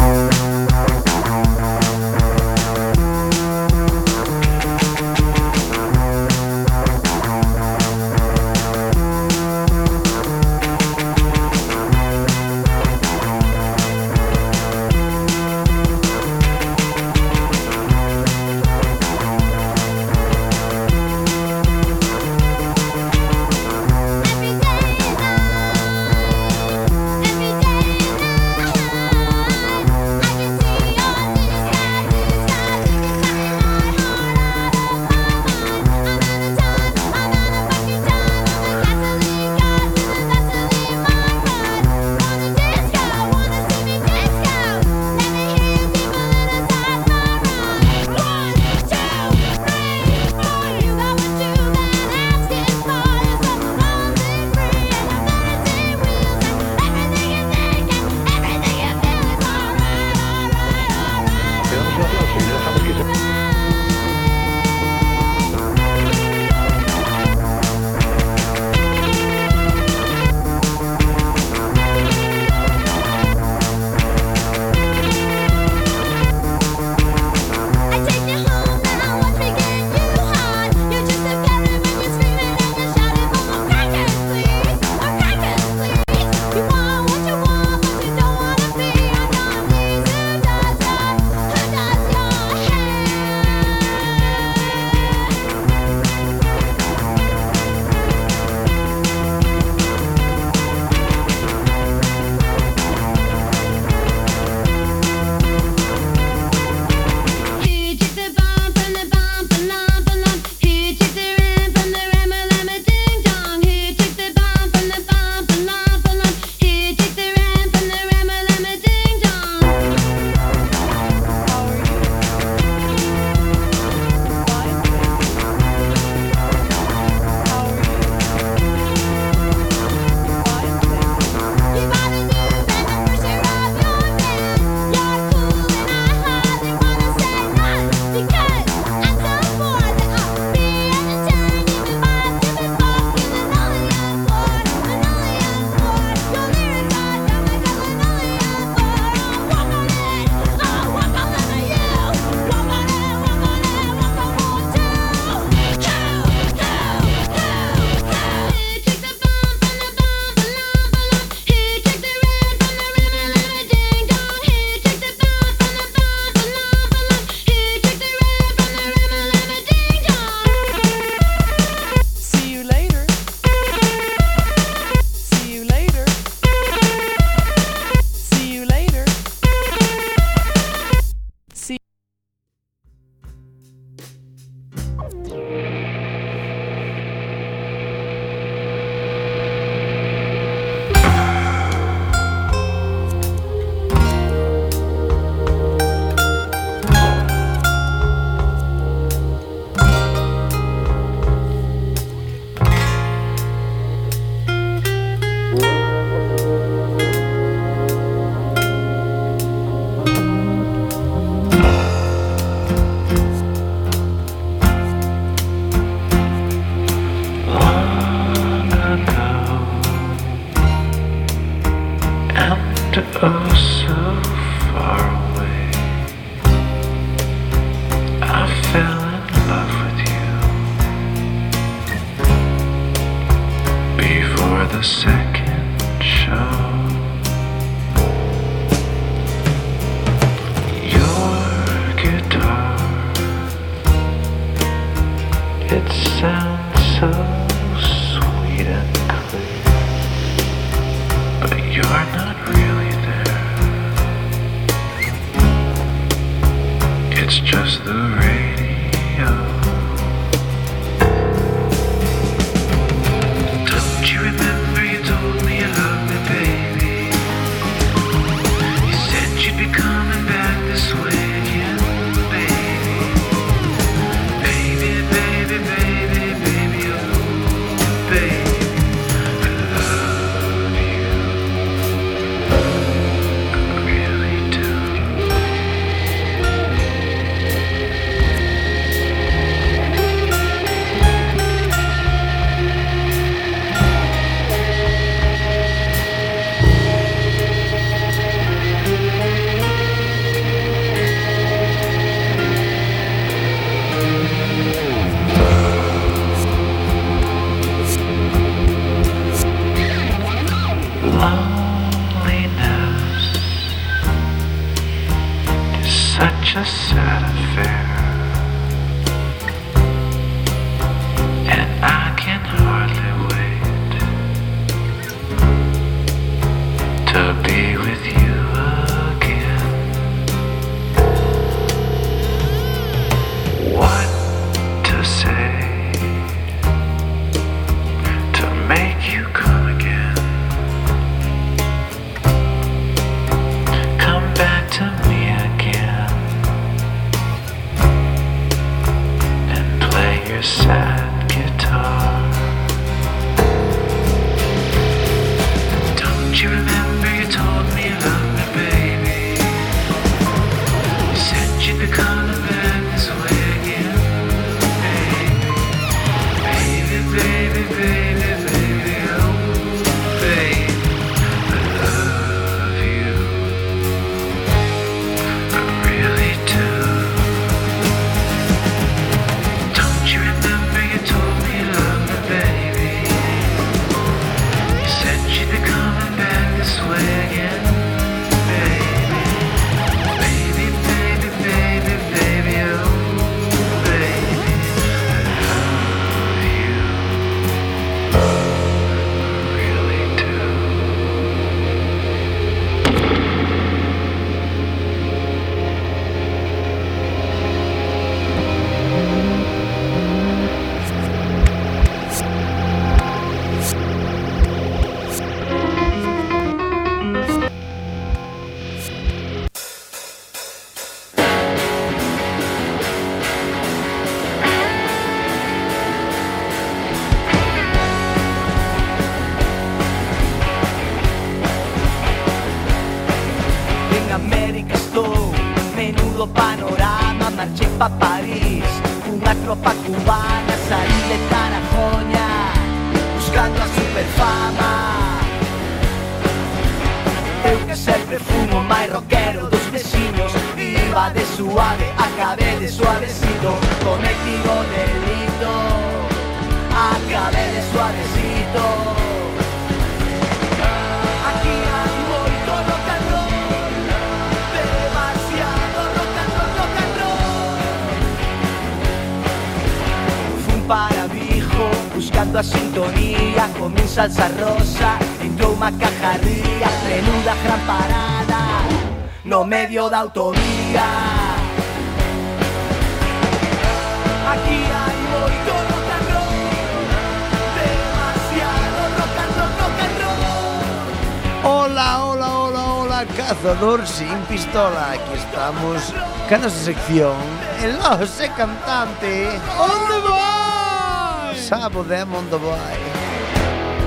[494.51, 495.93] Pistola, aquí estamos.
[496.27, 497.15] Ca nosa sección?
[497.63, 499.29] El Lose Cantante.
[499.57, 501.37] Onde vai?
[501.37, 502.75] Sabo de Mondo vai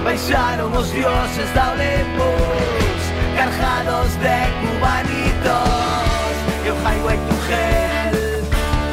[0.03, 3.03] Baixaron os dioses da Olympus
[3.37, 6.33] Carjados de cubanitos.
[6.65, 8.17] E o highway to hell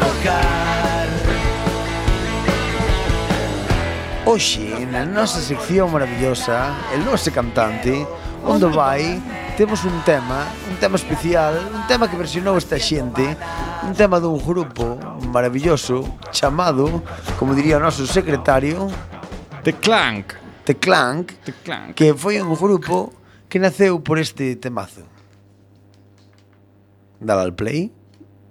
[0.04, 1.08] tocar.
[4.26, 8.06] Oxe, na nosa sección maravillosa El Lose Cantante
[8.44, 9.22] Onde vai
[9.58, 13.38] temos un tema, un tema especial, un tema que versionou esta xente,
[13.84, 14.98] un tema dun grupo
[15.30, 17.04] maravilloso chamado,
[17.38, 18.90] como diría o noso secretario,
[19.64, 20.34] The Clank.
[20.66, 21.94] The Clank, The Clank.
[21.94, 23.14] que foi un grupo
[23.50, 25.02] que naceu por este temazo.
[27.20, 27.92] Dale al play.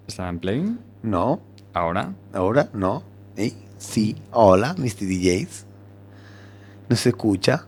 [0.07, 0.76] ¿Está en play?
[1.03, 1.40] No.
[1.74, 2.14] Ahora.
[2.33, 3.03] Ahora, no.
[3.37, 3.53] ¿Eh?
[3.79, 4.14] Sí.
[4.31, 5.07] Hola, Mr.
[5.07, 5.66] DJs.
[6.88, 7.66] No se escucha.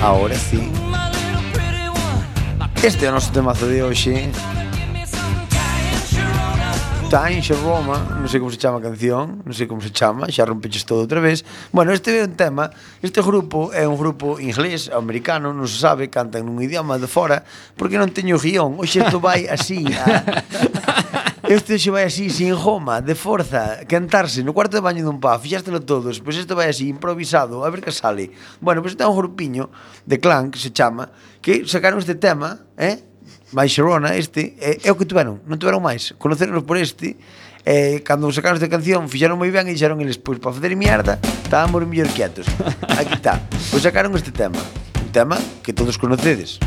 [0.00, 0.70] Ahora sí.
[2.84, 4.28] Este é o noso temazo de hoxe.
[7.08, 10.44] Time Roma Non sei como se chama a canción Non sei como se chama Xa
[10.44, 11.48] rompeches todo outra vez.
[11.72, 12.68] Bueno, este é un tema
[13.00, 17.40] Este grupo é un grupo inglés, americano Non se sabe, cantan nun idioma de fora
[17.72, 18.76] Porque non teño guión.
[18.76, 20.83] Oxe, isto vai así a...
[21.48, 25.36] este xe vai así, sin goma, de forza, cantarse no cuarto de baño dun pub,
[25.40, 28.32] fixástelo todos, pois isto vai así, improvisado, a ver que sale.
[28.60, 29.68] Bueno, pois ten un grupiño
[30.08, 31.12] de clan que se chama,
[31.44, 33.04] que sacaron este tema, eh?
[33.52, 36.16] Baixerona, este, é, é o que tuveron, non tuveron máis.
[36.16, 37.14] Conoceronos por este,
[37.64, 41.16] eh, cando sacaron esta canción fixaron moi ben e dixeron eles pois para facer mierda
[41.44, 42.44] estábamos mellor quietos
[43.00, 43.40] aquí está
[43.72, 44.60] pois sacaron este tema
[45.00, 46.60] un tema que todos conocedes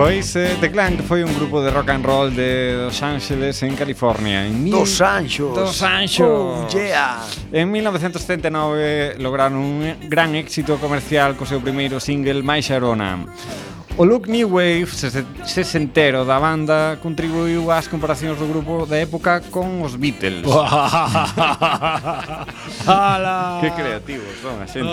[0.00, 3.76] Pois eh, The Clank foi un grupo de rock and roll de Los Ángeles en
[3.76, 4.72] California en mil...
[4.72, 5.54] Dos Anxos.
[5.54, 6.26] Dos Anxos.
[6.26, 7.20] Oh, yeah.
[7.52, 13.28] En 1979 lograron un gran éxito comercial co seu primeiro single My Sharona.
[14.00, 14.88] O look new wave
[15.44, 20.40] sesentero da banda contribuiu ás comparacións do grupo da época con os Beatles.
[22.88, 23.60] Ala.
[23.60, 24.88] que creativos son a xente.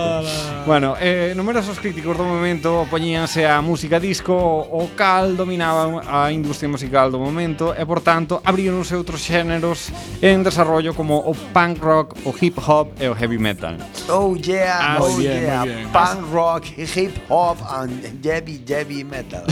[0.67, 6.67] Bueno, eh, numerosos críticos do momento opoñíanse á música disco, o cal dominaba a industria
[6.67, 9.87] musical do momento e, por tanto, abríronse outros xéneros
[10.19, 13.79] en desarrollo como o punk rock, o hip hop e o heavy metal.
[14.11, 15.87] Oh yeah, As, oh yeah, yeah.
[15.95, 19.43] punk rock, hip hop and heavy, heavy heavy metal.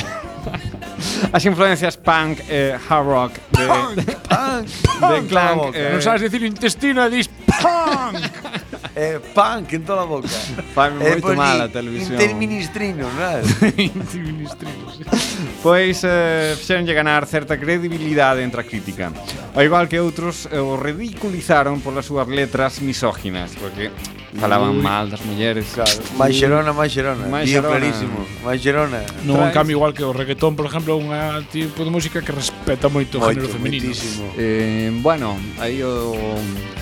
[1.32, 5.76] As influencias punk e eh, hard rock de, punk, de, punk, de punk Clank.
[5.76, 8.22] Eh, non sabes dicir intestino e dis punk.
[8.96, 10.30] eh, punk en toda a boca.
[10.74, 12.18] Fai eh, moito pois mal a televisión.
[12.18, 13.42] Interministrino, non?
[13.78, 14.94] interministrinos.
[15.66, 19.10] Pois eh, fixeronlle ganar certa credibilidade entre a crítica.
[19.58, 23.90] Ao igual que outros eh, o ridiculizaron polas súas letras misóginas, porque
[24.40, 27.24] falaban mal das mulleres Claro, máis xerona, máis xerona.
[27.28, 27.70] Máis xerona.
[27.76, 28.18] clarísimo.
[28.44, 29.00] Máis xerona.
[29.24, 32.32] Non, en cambio, igual que o reggaetón, por exemplo, é un tipo de música que
[32.32, 33.88] respeta moito o género femenino.
[33.90, 34.32] moitísimo.
[34.38, 36.16] eh, Bueno, aí o...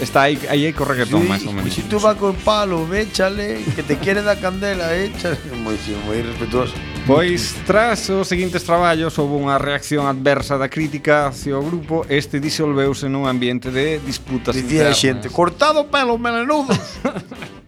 [0.02, 3.64] Está aí, aí co reggaetón, Sí, máis ou menos Si tú vas con palo, véchale,
[3.76, 5.38] que te quiere dar candela, échale.
[5.64, 5.76] Moi,
[6.06, 6.74] moi respetuoso.
[7.06, 12.40] Pois tras os seguintes traballos houve unha reacción adversa da crítica hacia o grupo este
[12.40, 15.04] disolveuse nun ambiente de disputas Dicía internas.
[15.04, 16.80] xente, cortado pelo melenudos.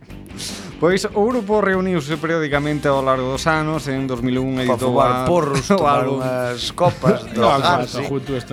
[0.75, 5.23] Pois o grupo reuniuse periódicamente ao largo dos anos En 2001 editou a...
[5.23, 6.19] fumar porros, tomar álbum.
[6.19, 8.03] unhas copas No, drogar, sí.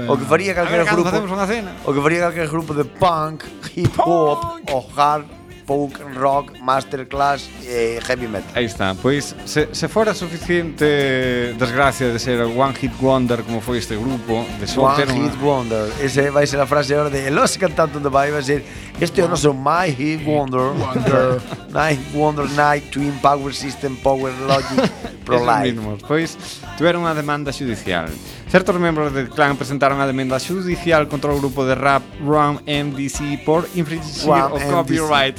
[0.06, 1.74] O que faría calquera A ver, cando grupo facemos unha cena.
[1.82, 3.42] O que faría calquer grupo de punk,
[3.74, 4.38] hip hop
[4.70, 5.26] ou hard
[5.72, 8.50] folk, rock, masterclass e heavy metal.
[8.54, 10.84] Aí está, pois se, se fora suficiente
[11.58, 15.34] desgracia de ser one hit wonder como foi este grupo de só One ter hit
[15.40, 18.62] wonder, ese vai ser a frase agora de los cantante de vai vai ser
[19.00, 21.40] este é o noso my hit wonder, wonder.
[21.72, 24.90] night wonder night twin power system power logic
[25.24, 25.78] pro-life.
[26.06, 26.36] Pois
[26.76, 28.10] tiveron unha demanda judicial.
[28.52, 33.40] Certos membros del clan presentaron a demanda judicial contra o grupo de rap Ram MDC
[33.48, 34.68] por infringir Ram o MDC.
[34.68, 35.36] copyright.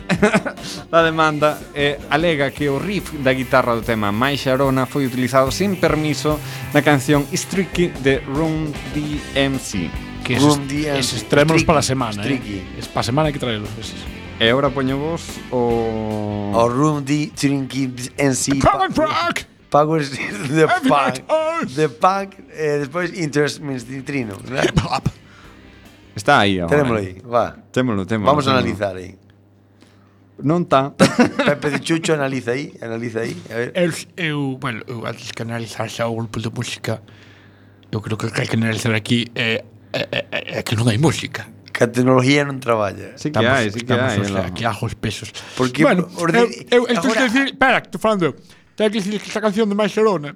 [0.92, 5.52] a demanda eh, alega que o riff da guitarra do tema My Sharona foi utilizado
[5.54, 6.40] sin permiso
[6.74, 9.92] na canción Streaky de Run DMC.
[10.24, 12.40] Que esos, esos traemos para a semana, eh.
[12.40, 12.56] Streaky.
[12.64, 12.80] eh.
[12.80, 14.00] Es para a semana hai que traelos esos.
[14.40, 15.22] E agora poño vos
[15.54, 16.50] o...
[16.56, 18.58] O Room D Trinky NC...
[18.64, 19.36] Product Rock!
[19.74, 20.12] Pagos
[20.54, 21.26] de Punk.
[21.28, 21.66] Oh.
[21.66, 23.60] De Punk e eh, despois Interest
[24.06, 25.08] Trino Hip hop.
[26.16, 26.68] Está aí, ó.
[26.68, 27.58] Témolo aí, va.
[27.72, 28.30] Témolo, témolo.
[28.30, 28.62] Vamos témolo.
[28.62, 29.18] analizar aí.
[30.38, 30.94] Non tá.
[31.50, 33.72] Pepe de Chucho analiza aí, analiza aí, a ver.
[33.74, 37.02] Eu, eu, bueno, eu antes que analizar xa o grupo de música,
[37.90, 40.86] eu creo que o que hai que analizar aquí é, é, é, é que non
[40.86, 41.50] hai música.
[41.74, 43.18] Que a tecnología non traballa.
[43.18, 44.22] Sí que estamos, hai, sí que hai.
[44.22, 45.34] O sea, aquí ajo os pesos.
[45.58, 46.30] Porque, bueno, eu,
[46.70, 48.34] eu, eu, agora, decir, espera, estou falando eu.
[48.76, 50.36] Ten que dicir que esta canción de Barcelona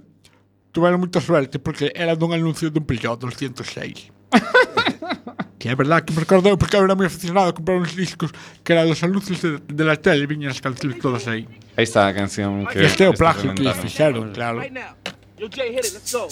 [0.71, 4.13] tuveron moita suerte porque era dun anuncio dun Peugeot 206.
[5.57, 8.29] que é verdad que me recordou porque eu era moi aficionado a comprar uns discos
[8.61, 11.49] que eran dos anuncios de, de la tele e viñan as cancións todas aí.
[11.73, 12.77] Aí está a canción que...
[12.77, 14.61] Este é o plagio que fixeron, claro.
[14.61, 14.93] Right now.
[15.37, 16.29] Yo, Jay, hit it, let's go.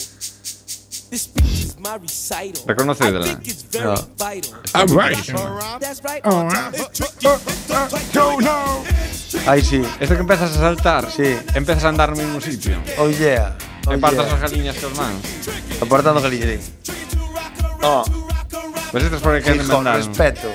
[2.65, 3.95] Reconoce de la.
[6.23, 6.71] Ah.
[9.47, 9.81] Ay, sí.
[9.99, 11.35] Esto que empiezas a saltar, sí.
[11.53, 12.77] Empiezas a andar no mismo sitio.
[12.97, 13.55] Oh, yeah.
[13.87, 14.35] Oh, Apartas yeah.
[14.35, 15.13] as galiñas que man.
[15.81, 16.71] Apartando galiñas.
[17.83, 18.03] Oh.
[18.91, 19.97] Pues estes por que sí, mandaron.
[19.97, 20.47] respeto.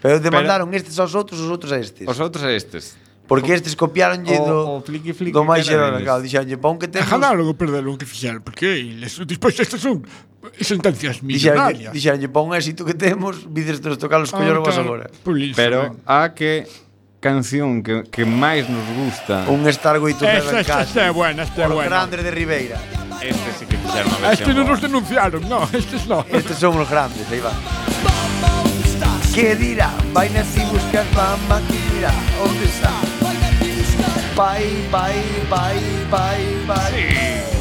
[0.00, 0.70] Pero te Pero...
[0.72, 2.06] estes aos outros, os outros a estes.
[2.06, 2.96] Os outros a estes.
[3.28, 6.88] Porque estes copiaronlle do o fliqui fliqui do máis xerona, claro, dixanlle, pa un que
[6.88, 7.12] temos.
[7.12, 10.00] Ojalá logo perderon o que fixeron, porque les, despois estas son
[10.56, 11.92] sentencias millonarias.
[11.92, 15.06] Dixanlle, pa un éxito que temos, vides tros tocar os ah, collos vos agora.
[15.52, 16.64] Pero a que
[17.20, 19.44] canción que, que máis nos gusta.
[19.52, 20.88] Un estargoito de arrancar.
[20.88, 22.08] Esta é buena, esta é buena.
[22.08, 22.80] Grande de Ribeira.
[23.20, 24.30] Este sí que fixeron a.
[24.30, 26.24] Ah, este non nos denunciaron, no, estes non.
[26.32, 27.52] Estes son os grandes, aí va.
[29.34, 29.92] Que dirá?
[30.12, 32.10] Vai nací buscar mamá que dirá?
[32.42, 32.66] Onde
[34.38, 35.18] Pai, pai,
[35.50, 35.76] pai,
[36.08, 36.92] vai, pai.
[36.94, 37.58] Sí.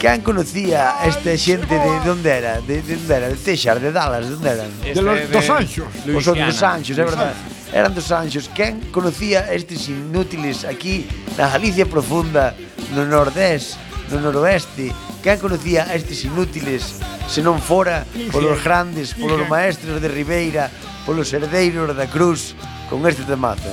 [0.00, 2.62] Quen conocía esta xente de onde era?
[2.62, 3.28] De, de onde era?
[3.28, 4.70] De Texas, de Dallas, de onde eran?
[4.80, 5.84] De los, dos Anxos.
[6.16, 7.34] Os dos Anxos, é verdade.
[7.74, 8.48] Eran dos anchos.
[8.56, 11.04] Quen conocía estes inútiles aquí
[11.36, 12.56] na Galicia profunda,
[12.96, 13.76] no nordés,
[14.08, 20.08] no noroeste, Quen conocía a estes inútiles se non fora polos grandes, polos maestros de
[20.08, 20.72] Ribeira,
[21.04, 22.56] polos herdeiros da Cruz,
[22.88, 23.68] con este temazo.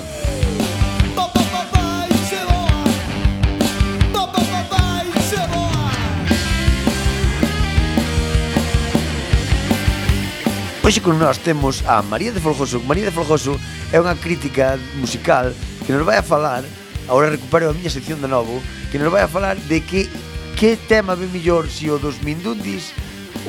[10.83, 12.83] Hoxe con nós temos a María de Folgoso.
[12.83, 13.55] María de Folgoso
[13.95, 15.55] é unha crítica musical
[15.87, 16.61] que nos vai a falar,
[17.07, 18.59] agora recupero a miña sección de novo,
[18.91, 20.11] que nos vai a falar de que
[20.59, 22.93] que tema ve mellor se si o dos mindundis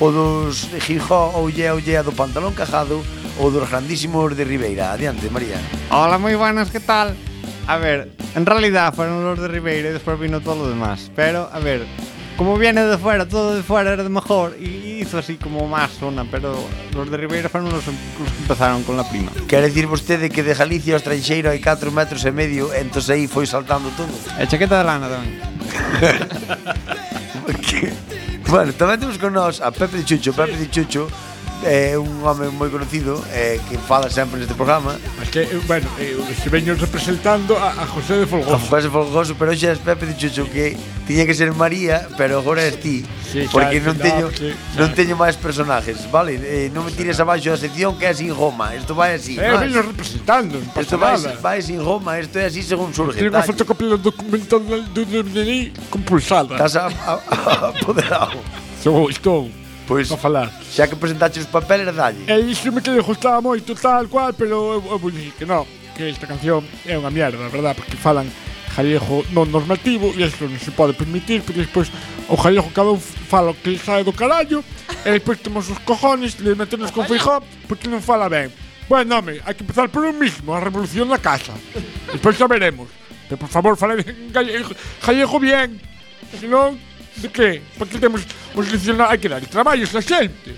[0.01, 3.05] o dos gijó ou lle ou lle do pantalón cajado
[3.39, 4.93] ou dos grandísimos de Ribeira.
[4.93, 5.59] Adiante, María.
[5.91, 7.15] Hola, moi buenas, que tal?
[7.67, 11.11] A ver, en realidad fueron los de Ribeira y después vino todo lo demás.
[11.17, 11.87] Pero, a ver,
[12.37, 15.93] como viene de fuera, todo de fuera era de mejor y hizo así como más
[15.93, 16.55] zona, pero
[16.93, 17.91] los de Ribeira fueron los, que
[18.41, 19.31] empezaron con la prima.
[19.49, 23.31] Quer decir vostede que de Galicia ao estranxeiro hai 4 metros e medio, entón aí
[23.31, 24.11] foi saltando todo.
[24.35, 25.31] E chaqueta de lana tamén.
[28.51, 31.07] bueno, tamén temos con nós a Pepe de Chucho, Pepe de Chucho,
[31.65, 35.01] é un home moi conocido eh, que fala sempre neste programa.
[35.23, 38.55] Es que, bueno, eh, se veño representando a, a José de Folgoso.
[38.55, 40.77] A José de Folgoso, pero xa Pepe dixo que
[41.09, 43.05] tiña que ser María, pero agora és ti.
[43.25, 44.95] Sí, porque claro, non teño sí, non claro.
[44.95, 46.37] teño máis personajes, vale?
[46.37, 48.77] Eh, non me tires abaixo a sección que é sin Roma.
[48.77, 49.41] Isto vai así.
[49.41, 51.41] Eh, veño representando, non pasa Isto vai, nada.
[51.41, 52.21] vai sin Roma.
[52.21, 53.17] isto é así según surge.
[53.19, 56.61] Tiene unha fotocopia do documento do DNI compulsada.
[56.61, 58.39] Estás apoderado.
[58.79, 59.64] Estou, estou.
[59.87, 60.49] Pois, para falar.
[60.71, 62.25] Xa que presentaches os papeles, dalle.
[62.27, 65.45] E iso me que lle gustaba moito tal cual, pero eu, eu vou dicir que
[65.45, 68.25] non, que esta canción é unha mierda, verdad, porque falan
[68.75, 71.93] jalejo non normativo e isto non se pode permitir, porque despois
[72.27, 74.65] o jalejo cada un fala o que sae do carallo,
[75.05, 78.49] e despois temos os cojones, le metemos con feijó, porque non fala ben.
[78.89, 81.53] Bueno, home, hai que empezar por un mismo, a revolución na casa.
[82.09, 82.89] Despois xa veremos.
[83.29, 84.65] Pero por favor, fale en
[85.01, 85.81] jalejo bien,
[86.41, 86.77] senón
[87.17, 87.63] De que?
[87.79, 88.23] Porque temos
[88.55, 90.51] os dicionarios hai que dar traballos a xente.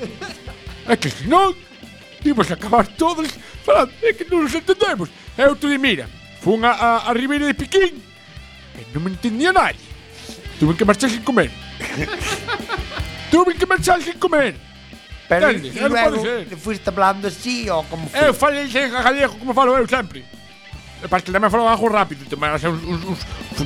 [0.88, 1.54] É que senón
[2.24, 3.28] imos acabar todos
[3.64, 5.11] falando, é que non nos entendemos.
[5.36, 6.09] Eu te di, mira,
[6.40, 8.00] fun a, a, a Ribeira de Piquín
[8.76, 9.82] e non me entendía nadie.
[10.59, 11.50] Tuve que marchar sin comer.
[13.30, 14.57] Tuve que marchar sin comer.
[15.28, 15.74] Pero Entendes?
[15.74, 18.30] e logo te fuiste hablando así ou como foi?
[18.30, 20.24] Eu falei en gallego como falo eu sempre.
[21.02, 23.20] E para que tamén falo algo rápido, tomar uns, uns, uns, uns,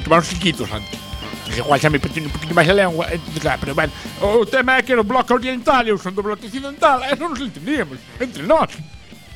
[0.08, 1.09] uns chiquitos antes
[1.56, 3.06] igual xa me petiño un poquinho máis a lengua,
[3.40, 3.90] claro, pero ben,
[4.20, 7.16] o tema é que era o bloque oriental e eu son do bloque occidental, e
[7.16, 8.70] non nos entendíamos, entre nós.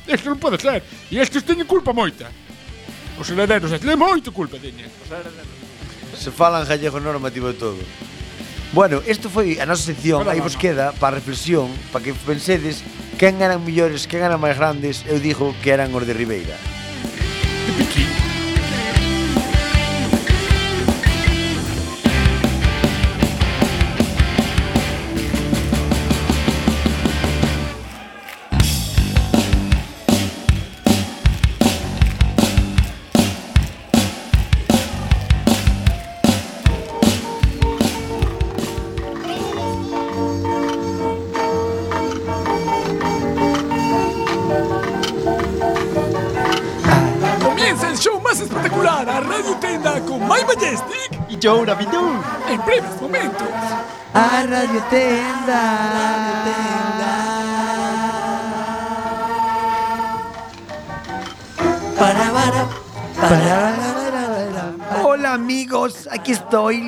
[0.07, 2.29] Isto non pode ser, e estes teñen culpa moita.
[3.17, 4.87] Os herederos, teñen moito culpa teñen.
[4.87, 5.55] Os herederos.
[6.15, 7.81] Se falan gallego normativo e todo.
[8.75, 12.83] Bueno, isto foi a nosa sección, aí vos queda para reflexión, para que pensedes
[13.15, 16.74] quen eran millores, quen eran máis grandes, eu digo que eran os de Ribeira.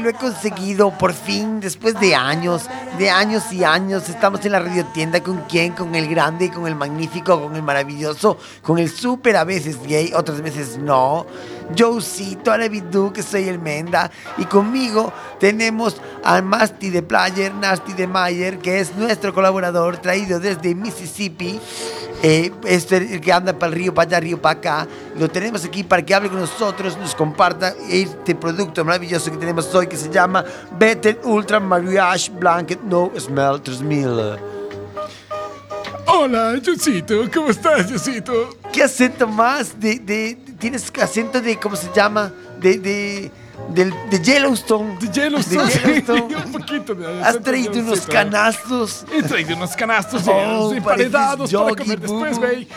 [0.10, 4.10] He conseguido por fin, después de años, de años y años.
[4.10, 8.38] Estamos en la radiotienda con quién, con el grande, con el magnífico, con el maravilloso,
[8.62, 11.26] con el súper, a veces gay, otras veces no.
[11.76, 14.12] Joecito, Arabidu, que soy el Menda.
[14.38, 20.40] Y conmigo tenemos al Masti de Player, Nasty de Mayer, que es nuestro colaborador, traído
[20.40, 21.60] desde Mississippi.
[22.24, 24.88] Eh, este el que anda para el río, para allá, río, para acá.
[25.18, 29.74] Lo tenemos aquí para que hable con nosotros, nos comparta este producto maravilloso que tenemos
[29.76, 30.44] hoy que se llama
[30.78, 34.58] Better Ultra Mariage Blanket No Smell 3000.
[36.10, 38.50] Hola, Josito, ¿cómo estás, Josito?
[38.72, 39.80] ¿Qué acento más?
[39.80, 42.32] De, de, ¿Tienes acento de, ¿cómo se llama?
[42.60, 43.32] De, de,
[44.10, 44.98] de Yellowstone.
[45.00, 46.28] De Yellowstone, De Yellowstone.
[46.30, 48.14] sí, un poquito de Has traído unos Yellowstone.
[48.14, 49.06] canastos.
[49.14, 52.68] He traído unos canastos Oh, emparedados para comer después, güey.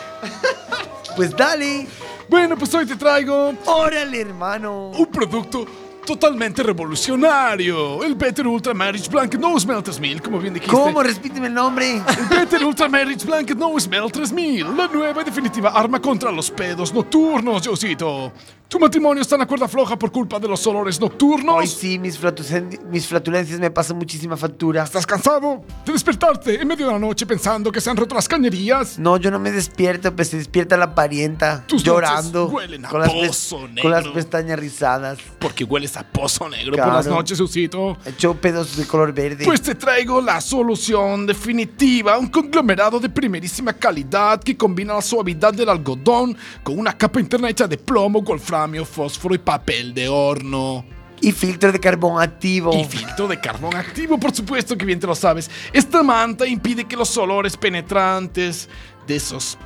[1.16, 1.86] Pues dale.
[2.28, 4.90] Bueno, pues hoy te traigo Órale, hermano.
[4.90, 5.64] un producto
[6.10, 8.02] totalmente revolucionario.
[8.02, 10.74] El Better Ultra Marriage Blanket No Smell 3000, como bien dijiste.
[10.74, 11.04] ¿Cómo?
[11.04, 11.98] Repíteme el nombre.
[11.98, 16.50] El Better Ultra Marriage Blanket No Smell 3000, la nueva y definitiva arma contra los
[16.50, 18.32] pedos nocturnos, Josito.
[18.70, 21.56] ¿Tu matrimonio está en la cuerda floja por culpa de los olores nocturnos?
[21.56, 24.84] Hoy sí, mis, flatulencias me pasan muchísima factura.
[24.84, 28.28] ¿Estás cansado de despertarte en medio de la noche pensando que se han roto las
[28.28, 28.96] cañerías?
[28.96, 33.00] No, yo no me despierto, pues se despierta la parienta Tus llorando huelen a con,
[33.00, 35.18] las con las pestañas rizadas.
[35.40, 37.40] Porque hueles a pozo negro por las noches.
[37.40, 39.44] Hecho pedos de color verde.
[39.44, 45.52] Pues te traigo la solución definitiva, un conglomerado de primerísima calidad que combina la suavidad
[45.52, 50.84] del algodón con una capa interna hecha de plomo, wolframio, fósforo y papel de horno.
[51.22, 52.72] y filtro de carbón activo.
[52.74, 55.50] Y filtro de carbón activo, por supuesto que bien te lo sabes.
[55.72, 58.68] Esta manta impide que los olores penetrantes
[59.06, 59.58] de esos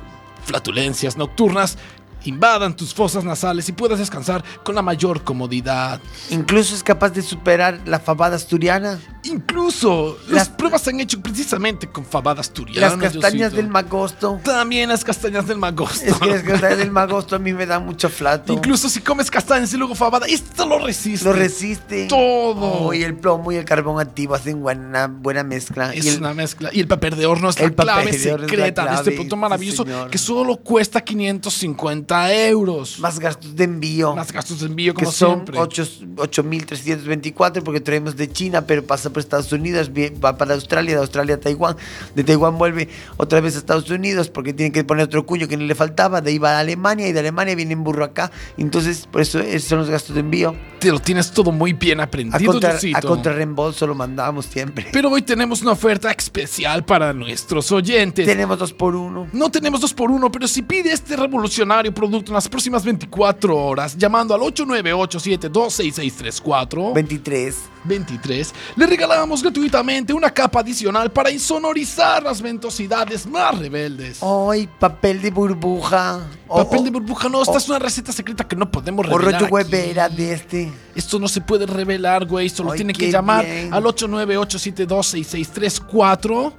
[0.45, 1.77] flatulencias nocturnas
[2.25, 5.99] invadan tus fosas nasales y puedas descansar con la mayor comodidad.
[6.29, 8.99] Incluso es capaz de superar la fabada asturiana.
[9.23, 12.89] Incluso las, Las- pruebas se han hecho precisamente con fabada asturiana.
[12.95, 14.39] Las castañas del magosto.
[14.43, 16.05] También las castañas del magosto.
[16.05, 18.53] Es que las castañas del magosto a mí me dan mucho flato.
[18.53, 21.25] Incluso si comes castañas y luego fabada, esto lo resiste.
[21.25, 22.07] Lo resiste.
[22.07, 22.85] Todo.
[22.87, 25.93] Oh, y el plomo y el carbón activo hacen buena, buena mezcla.
[25.93, 26.69] Es y el- una mezcla.
[26.73, 29.03] Y el papel de horno es la El papel clave de la secreta de este
[29.03, 32.99] clave, producto maravilloso que solo cuesta 550 euros.
[32.99, 34.15] Más gastos de envío.
[34.15, 35.59] Más gastos de envío, que como son siempre.
[35.59, 35.83] 8
[36.15, 41.35] 8.324 porque traemos de China, pero pasa por Estados Unidos, va para Australia, de Australia
[41.35, 41.75] a Taiwán,
[42.15, 45.57] de Taiwán vuelve otra vez a Estados Unidos porque tiene que poner otro cuño que
[45.57, 48.31] no le faltaba, de ahí va a Alemania y de Alemania viene en burro acá,
[48.57, 50.55] entonces por eso esos son los gastos de envío.
[50.79, 52.97] Te lo tienes todo muy bien A aprendido, contra, Josito.
[52.97, 54.87] a contrarreembolso lo mandamos siempre.
[54.91, 58.25] Pero hoy tenemos una oferta especial para nuestros oyentes.
[58.25, 59.27] Tenemos dos por uno.
[59.33, 63.55] No tenemos dos por uno, pero si pide este revolucionario producto en las próximas 24
[63.57, 67.55] horas, llamando al 898-26634 23.
[67.87, 74.23] 23, le regalamos gratuitamente una capa adicional para insonorizar las ventosidades más rebeldes.
[74.23, 76.19] Ay, papel de burbuja.
[76.47, 79.09] O- Papel o- de burbuja, no, esta es una receta secreta que no podemos O
[79.17, 79.41] revelar.
[79.41, 79.53] rollo aquí.
[79.53, 80.73] huevera de este.
[80.95, 82.49] Esto no se puede revelar, güey.
[82.49, 83.71] Solo Ay, tiene que llamar bien.
[83.73, 86.53] al 898-726-6634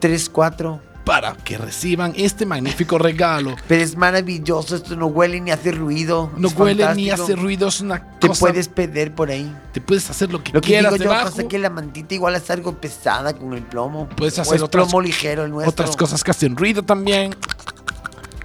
[0.00, 0.80] 3, 4.
[1.04, 3.54] Para que reciban este magnífico regalo.
[3.68, 6.30] Pero es maravilloso, esto no huele ni hace ruido.
[6.36, 8.40] No es huele ni hace ruido, es una Te cosa.
[8.40, 9.54] puedes perder por ahí.
[9.72, 11.30] Te puedes hacer lo que Lo que quieras digo yo debajo.
[11.30, 14.08] pasa que la mantita igual es algo pesada con el plomo.
[14.16, 15.70] Puedes O hacer es otras- plomo ligero el nuestro.
[15.70, 17.34] Otras cosas que hacen ruido también.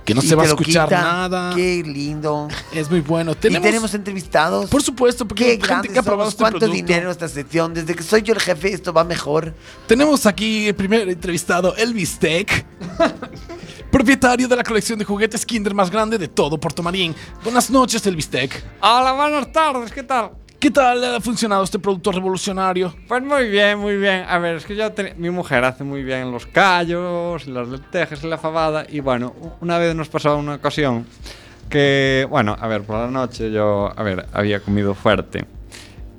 [0.09, 1.01] Que no Y se va a escuchar quita.
[1.01, 1.55] nada.
[1.55, 2.47] Qué lindo.
[2.73, 3.33] Es muy bueno.
[3.33, 4.69] Y Tenemos, tenemos entrevistados.
[4.69, 6.33] por supuesto, porque Qué hay gente que ha probado somos.
[6.33, 6.75] este ¿Cuánto producto.
[6.87, 7.73] dinero en esta sección?
[7.75, 9.53] Desde que soy yo el jefe, esto va mejor.
[9.87, 12.65] Tenemos aquí el primer entrevistado, Elvis Tech.
[13.91, 17.15] propietario de la colección de juguetes Kinder más grande de todo Puerto Marín.
[17.43, 18.63] Buenas noches, Elvis Tech.
[18.81, 20.31] Hola, buenas tardes, ¿qué tal?
[20.59, 22.93] ¿Qué tal ha funcionado este producto revolucionario?
[23.07, 24.25] Pues muy bien, muy bien.
[24.27, 28.21] A ver, es que yo ten- mi mujer hace muy bien los callos, las lentejas
[28.23, 28.85] y la fabada.
[28.89, 31.05] Y bueno, una vez nos pasó una ocasión
[31.69, 35.45] que, bueno, a ver, por la noche yo, a ver, había comido fuerte.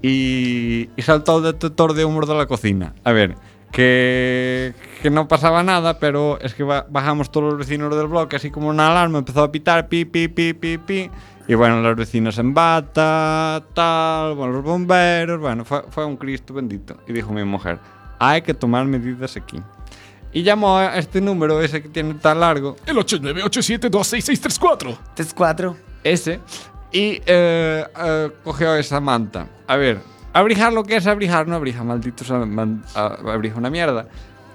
[0.00, 2.94] Y, y saltó el detector de humo de la cocina.
[3.04, 3.34] A ver,
[3.70, 8.36] que, que no pasaba nada, pero es que ba- bajamos todos los vecinos del bloque,
[8.36, 11.10] así como una alarma, empezó a pitar, pi, pi, pi, pi, pi.
[11.48, 16.54] Y bueno, los vecinos en bata, tal, bueno, los bomberos, bueno, fue, fue un Cristo
[16.54, 16.96] bendito.
[17.08, 17.78] Y dijo mi mujer,
[18.18, 19.60] hay que tomar medidas aquí.
[20.32, 24.96] Y llamó a este número, ese que tiene tan largo, El 8987-26634.
[25.16, 25.76] 3-4.
[26.04, 26.40] ese,
[26.92, 29.46] y eh, eh, cogió esa manta.
[29.66, 30.00] A ver,
[30.32, 32.22] abrijar lo que es abrijar, no abrija, maldito
[33.26, 34.06] abrija una mierda.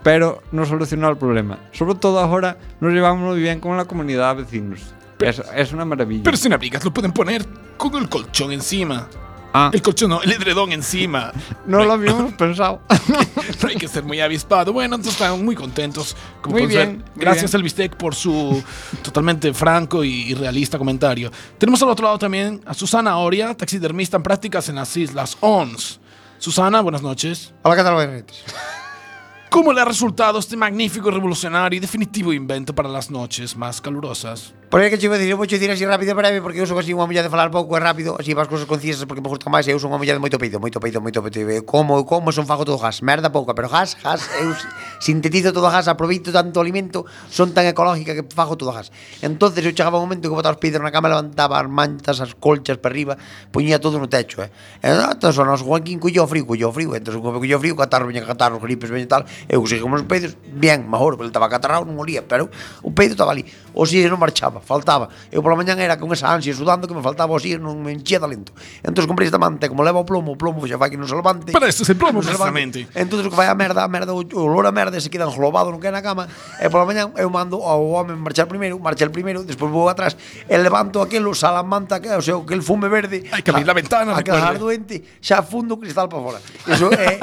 [0.05, 1.57] Pero no solucionó el problema.
[1.71, 4.81] Sobre todo ahora nos llevamos muy bien con la comunidad de vecinos.
[5.17, 6.21] Es, es una maravilla.
[6.23, 7.43] Pero sin abrigas lo pueden poner
[7.75, 9.07] con el colchón encima.
[9.51, 9.71] Ah.
[9.73, 11.31] El colchón, no, el edredón encima.
[11.65, 12.81] No lo habíamos pensado.
[13.63, 14.71] No hay que ser muy avispado.
[14.73, 16.15] Bueno, entonces están muy contentos.
[16.39, 16.87] Como Muy pueden ver.
[16.87, 17.61] bien, muy Gracias, bien.
[17.61, 18.63] Elvistec, por su
[19.01, 21.31] totalmente franco y, y realista comentario.
[21.57, 25.99] Tenemos al otro lado también a Susana Oria, taxidermista en prácticas en las Islas ONS.
[26.37, 27.55] Susana, buenas noches.
[27.63, 27.95] Hola, ¿qué tal?
[27.95, 28.43] Buenas noches.
[29.55, 34.53] ¿Cómo le ha resultado este magnífico, revolucionario y definitivo invento para las noches más calurosas?
[34.75, 36.59] Por aí que che vou dicir, eu vou che dicir así rápido e breve porque
[36.59, 39.23] eu son así unha muller de falar pouco e rápido, así vas cousas concisas porque
[39.23, 41.63] me gusta máis, eu son unha muller de moito peido, moito peido, moito peido.
[41.63, 44.51] Como, eu como, son fago todo gas, merda pouca, pero gas, gas, eu
[44.99, 48.91] sintetizo todo gas, aproveito tanto alimento, son tan ecológica que fago todo gas.
[49.23, 52.35] Entonces eu chegaba un momento que botaba os peidos na cama, levantaba as mantas, as
[52.35, 53.15] colchas para arriba,
[53.55, 54.51] poñía todo no techo, eh.
[54.83, 58.27] E ah, entón, nos Joaquín cullo frío, cullo frío, entón, como cullo frío, catarro, veña
[58.27, 62.27] catarro, gripes, veña tal, eu sei os peidos, bien, mejor, porque estaba catarrado, non olía,
[62.27, 62.51] pero
[62.83, 65.07] o peido estaba ali, o si non marchaba, faltaba.
[65.31, 67.93] Eu pola mañan era con esa ansia sudando que me faltaba o xir, non me
[67.93, 68.51] enchía de lento.
[68.81, 71.15] Entón comprei esta manta, como leva o plomo, o plomo xa fai que non se
[71.15, 71.53] levante.
[71.53, 72.89] Pero isto se plomo, precisamente.
[72.97, 75.69] Entón o que fai a merda, a merda, o olor a merda se queda englobado,
[75.69, 76.25] non que na cama.
[76.57, 80.17] E pola mañan eu mando ao home marchar primeiro, marcha el primeiro, despois vou atrás,
[80.49, 83.29] e levanto aquilo, sala manta, que, o sea, aquel fume verde.
[83.29, 86.39] Hai que abrir a, la ventana, Aquel a quedar xa fundo o cristal para fora.
[86.67, 87.19] Eso é,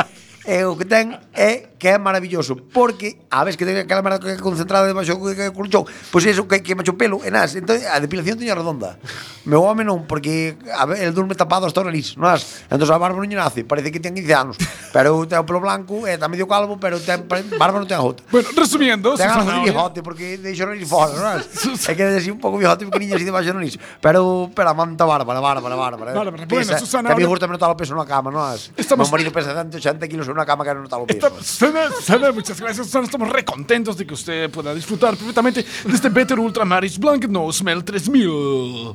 [0.63, 4.31] é o que ten é que é maravilloso Porque, a vez que ten aquela que
[4.31, 5.83] é concentrada debaixo que colchón
[6.15, 9.03] Pois iso que, que macho pelo, e nas Entón, a depilación teña redonda
[9.43, 12.87] Meu home non, porque a ver, el durme tapado hasta o nariz Non as Entón
[12.87, 14.55] a barba non lle nace, parece que ten 15 anos
[14.95, 17.27] Pero ten o pelo blanco, e está medio calvo Pero ten,
[17.59, 21.11] barba non ten jota Bueno, resumiendo, Ten Susana de bigote, porque deixo o nariz fora,
[21.19, 21.51] non es?
[21.91, 25.03] É que así un pouco bigote pequeniño así debaixo do nariz Pero, pero a manta
[25.03, 26.47] bárbara, bárbara, bárbara Bárbara.
[26.47, 28.71] Pesa, Bueno, Susana, Tamén ahora- gusta notar o peso na cama, non es?
[28.79, 31.43] Estamos- Meu marido pesa 180 kilos en unha cama que non nota o peso Estamos-
[31.73, 33.07] Susana, Susana, muchas gracias, Susana.
[33.07, 37.51] Estamos re contentos de que usted pueda disfrutar perfectamente de este Better Ultramaris Blanket No
[37.51, 38.95] Smell 3000.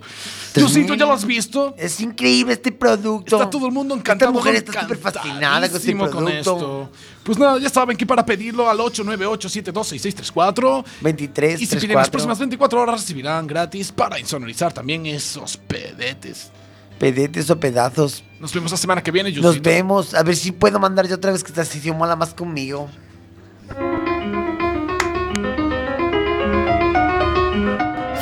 [0.54, 1.74] Diosito, ¿ya lo has visto?
[1.78, 3.36] Es increíble este producto.
[3.36, 4.32] Está todo el mundo encantado.
[4.32, 6.38] Esta mujer está súper fascinada con este con producto.
[6.38, 6.90] esto.
[7.24, 12.40] Pues nada, ya saben que para pedirlo al 898-726634 23, y si piden las próximas
[12.40, 16.52] 24 horas recibirán gratis para insonorizar también esos pedetes.
[17.00, 18.24] Pedetes o pedazos.
[18.40, 19.70] Nos vemos la semana que viene, Nos Diosito.
[19.70, 20.14] vemos.
[20.14, 22.90] A ver si puedo mandar yo otra vez que esta sesión mola más conmigo.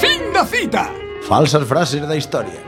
[0.02, 0.92] Fin da cita.
[1.28, 2.60] Falsas frases da historia.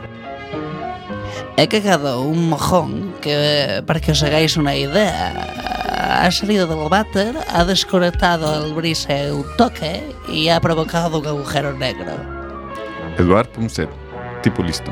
[1.58, 5.34] He cagado un mojón que, para que os hagáis una idea,
[6.24, 11.74] ha salido del váter, ha desconectado el brise un toque y ha provocado un agujero
[11.74, 12.14] negro.
[13.18, 13.89] Eduard Punset,
[14.43, 14.91] tipo listo.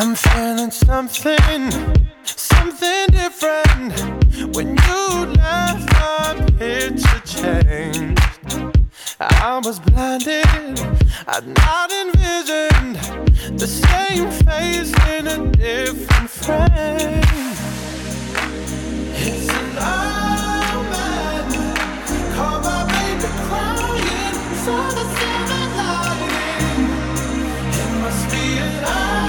[0.00, 1.72] I'm feeling something,
[2.24, 3.92] something different.
[4.54, 8.22] When you left, my picture changed.
[9.18, 10.78] I was blinded,
[11.26, 12.94] I'd not envisioned
[13.58, 17.24] the same face in a different frame.
[19.18, 19.78] It's an
[20.78, 21.46] omen.
[22.36, 26.86] Call my baby crying, saw the silver lining.
[27.82, 29.27] It must be an omen.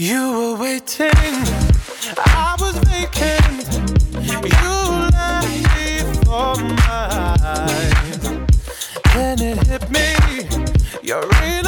[0.00, 1.10] You were waiting,
[2.16, 3.68] I was vacant.
[4.48, 4.72] You
[5.12, 5.44] left
[5.76, 5.88] me
[6.24, 6.56] for
[6.88, 8.24] eyes.
[9.12, 10.08] Then it hit me,
[11.02, 11.59] you're relocating,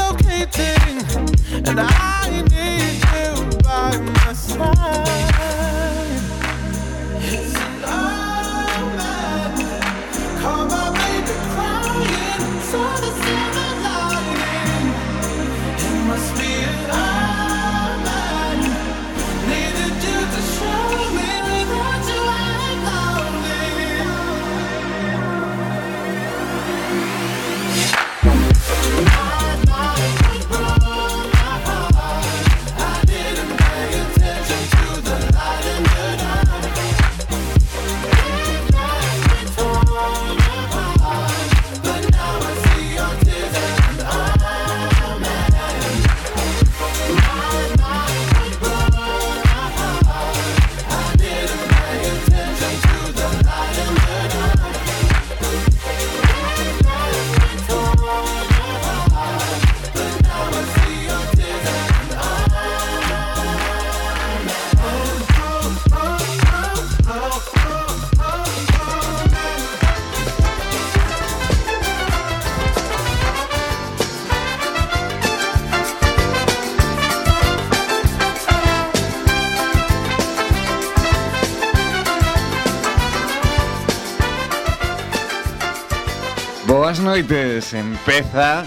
[87.74, 88.64] empieza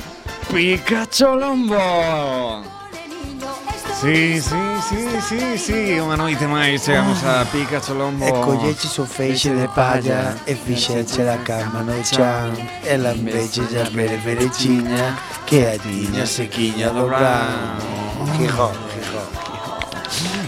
[0.52, 2.64] Pikachu Lombo.
[4.02, 4.56] Sí, sí,
[4.90, 8.28] sí, sí, sí, unha noite máis chegamos a Pikachu Lombo.
[8.28, 12.54] E colleches o feixe de palla e fixeche la cama no chan
[12.84, 15.16] e lambexelle as bereberechiña
[15.48, 17.80] que a tiña sequiña do bran.
[18.36, 19.46] Quijón, quijón.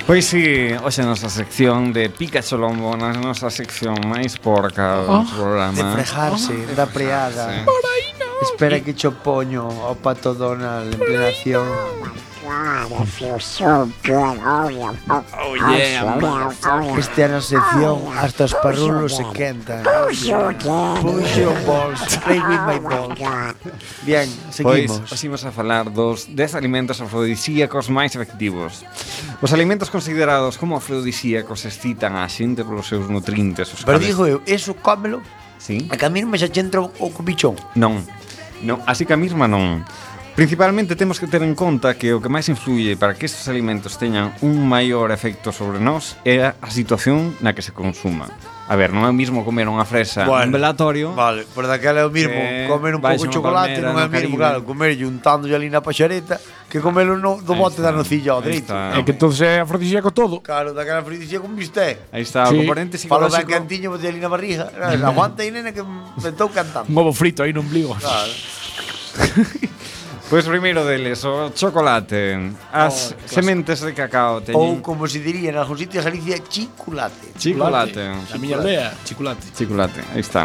[0.07, 5.03] Pois si, sí, hoxe a nosa sección de Pikachu Lombo, Na nosa sección máis porca
[5.03, 5.75] do oh, programa.
[5.75, 7.67] De frejarse, oh, da preada.
[8.41, 11.65] Espera que cho poño ao Pato Donald en plena acción.
[12.47, 13.03] Oh
[15.55, 16.17] yeah,
[16.97, 19.83] este ano sección hasta os parrulos se quentan.
[19.83, 20.55] Push your
[21.65, 23.19] balls, play with my balls.
[24.03, 25.01] Bien, pois, seguimos.
[25.09, 28.85] Pois, imos a falar dos 10 alimentos afrodisíacos máis efectivos.
[29.41, 33.67] Os alimentos considerados como afrodisíacos excitan a xente polos seus nutrintes.
[33.75, 34.07] Os Pero cales...
[34.07, 35.19] digo eu, eso cómelo
[35.57, 35.87] Sí.
[35.89, 37.57] A que a mí non me xa entra o bichón.
[37.75, 38.05] Non.
[38.63, 39.85] Non, así que a mesma non.
[40.37, 43.97] Principalmente temos que ter en conta que o que máis influye para que estes alimentos
[43.97, 48.29] teñan un maior efecto sobre nós é a situación na que se consuman.
[48.67, 52.03] A ver, non é o mismo comer unha fresa bueno, nun velatorio Vale, por daquela
[52.03, 52.35] é o mismo
[52.67, 55.79] Comer un pouco de chocolate palmera, non é o mismo, claro Comer juntando ali na
[55.79, 56.35] paxareta
[56.67, 60.43] Que comerlo no, do bote da nocilla ao dereito É que entón é afrodisíaco todo.
[60.43, 62.55] Claro, daquela afrodisíaco con bisté Aí está, sí.
[62.55, 64.71] o componente psicológico Falo da cantiño, bote ali na barriga.
[65.03, 66.91] Aguanta aí, nene, que me estou cantando.
[66.91, 67.95] Un ovo frito aí no ombligo.
[67.95, 68.31] Claro.
[70.27, 74.59] Pois pues primeiro deles, o chocolate, as oh, sementes de cacao teñen...
[74.59, 77.31] Ou como se diría en algún sitio de Galicia, chiculate.
[77.39, 78.11] Chiculate.
[78.11, 79.47] A miña aldea, chiculate.
[79.55, 80.43] Chiculate, aí está.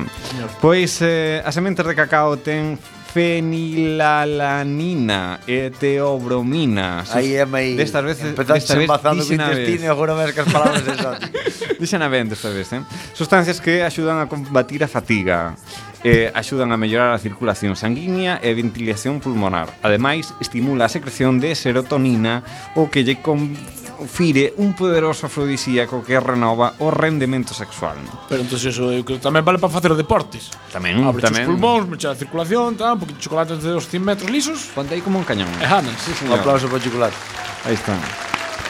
[0.62, 2.78] Pois eh, as sementes de cacao ten
[3.11, 7.03] fenilalanina e teobromina.
[7.11, 7.74] Aí é mai.
[7.74, 8.87] Destas veces, destas veces
[9.18, 9.66] dixen a vez.
[9.66, 11.43] Dixen agora ver que as palabras exóticas.
[11.83, 12.83] dixen a ben desta vez, eh?
[13.18, 15.59] Sustancias que axudan a combatir a fatiga
[16.05, 19.71] eh, axudan a mellorar a circulación sanguínea e a ventilación pulmonar.
[19.87, 22.43] Ademais, estimula a secreción de serotonina,
[22.75, 27.95] o que lle confire un poderoso afrodisíaco que renova o rendemento sexual.
[28.27, 30.51] Pero entón eso eu creo que tamén vale para facer deportes.
[30.75, 31.47] Tamén, Abre tamén.
[31.47, 34.75] os pulmóns, mecha a circulación, tal, un poquito de chocolate de 200 metros lisos.
[34.75, 35.47] Ponte aí como un cañón.
[35.63, 35.95] E janas.
[36.03, 37.15] Sí, un aplauso para o chocolate.
[37.63, 37.95] Aí está.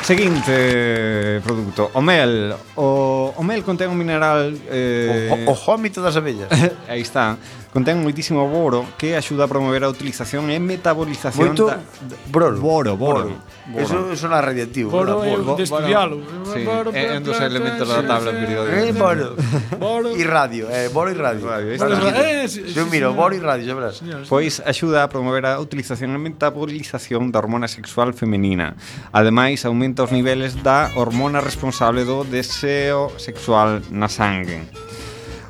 [0.02, 2.56] Seguinte eh, produto, o mel.
[2.74, 4.50] O, o mel contén un mineral...
[4.66, 5.30] Eh...
[5.30, 6.50] O, o, o, jómito das abellas.
[6.90, 7.38] Aí está
[7.72, 11.80] contén moitísimo boro que axuda a promover a utilización e metabolización Moito da,
[12.28, 12.60] brolo.
[12.60, 13.52] Boro, boro, boro.
[13.72, 14.92] Eso sona radiativo.
[14.92, 16.20] Boro, boro é un de estudialo.
[16.52, 18.76] Sí, é un dos elementos da tabla periódica.
[18.76, 19.32] Eh, boro.
[19.80, 20.12] boro.
[20.12, 21.48] E radio, eh, boro e radio.
[21.48, 21.72] radio.
[21.72, 22.44] Eh,
[22.76, 23.96] eu miro boro e radio, xa verás.
[24.28, 28.76] Pois axuda a promover a utilización e metabolización da hormona sexual femenina.
[29.16, 34.60] Ademais, aumenta os niveles da hormona responsable do deseo sexual na sangue.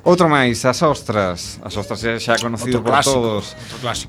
[0.02, 1.62] Outro máis, as ostras.
[1.62, 3.54] As ostras é xa conocido outro por clásico, todos.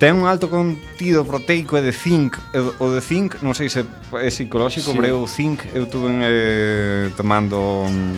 [0.01, 2.33] Ten un alto contido proteico e de zinc.
[2.81, 4.97] O de zinc, non sei se é psicolóxico, sí.
[4.97, 8.17] pero o zinc eu tuve eh, tomando un,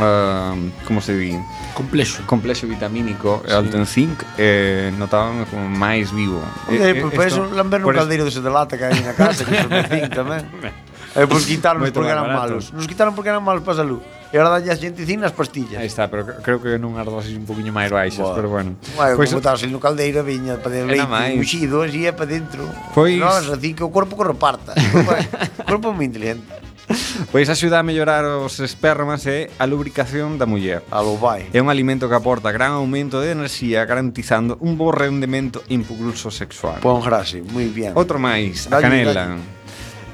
[0.00, 0.56] uh,
[0.88, 1.36] como se di?
[1.74, 2.22] Complexo.
[2.24, 3.52] Complexo vitamínico sí.
[3.52, 6.40] alto en zinc e eh, notábame como máis vivo.
[6.72, 9.12] Oye, eh, eh, pues, esto, eso, lamber un caldeiro de de lata que hai na
[9.12, 10.48] casa, que son de zinc tamén.
[11.14, 12.40] Eh, pois quitaron porque eran barato.
[12.58, 12.72] malos.
[12.74, 14.02] Nos quitaron porque eran malos para salud.
[14.34, 15.78] E ahora dalle a xente cin nas pastillas.
[15.78, 18.34] Aí está, pero creo que nunhas dosis un poquinho máis baixas, Boa.
[18.34, 18.74] pero bueno.
[18.98, 22.66] Bueno, pois, como botarse no caldeiro viña para dentro leite, muxido, así é para dentro.
[22.90, 23.14] Pois...
[23.14, 24.74] Non, así que o corpo que reparta.
[24.74, 25.22] O corpo,
[25.62, 26.50] o corpo moi inteligente.
[27.32, 30.84] Pois axuda a mellorar os espermas e a lubricación da muller.
[30.92, 31.48] Alo vai.
[31.54, 36.82] É un alimento que aporta gran aumento de enerxía garantizando un bo rendemento impulso sexual.
[36.84, 37.96] Pon grase, moi bien.
[37.96, 39.40] Outro máis, a canela.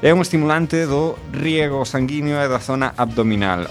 [0.03, 3.69] É un estimulante do riego sanguíneo e da zona abdominal.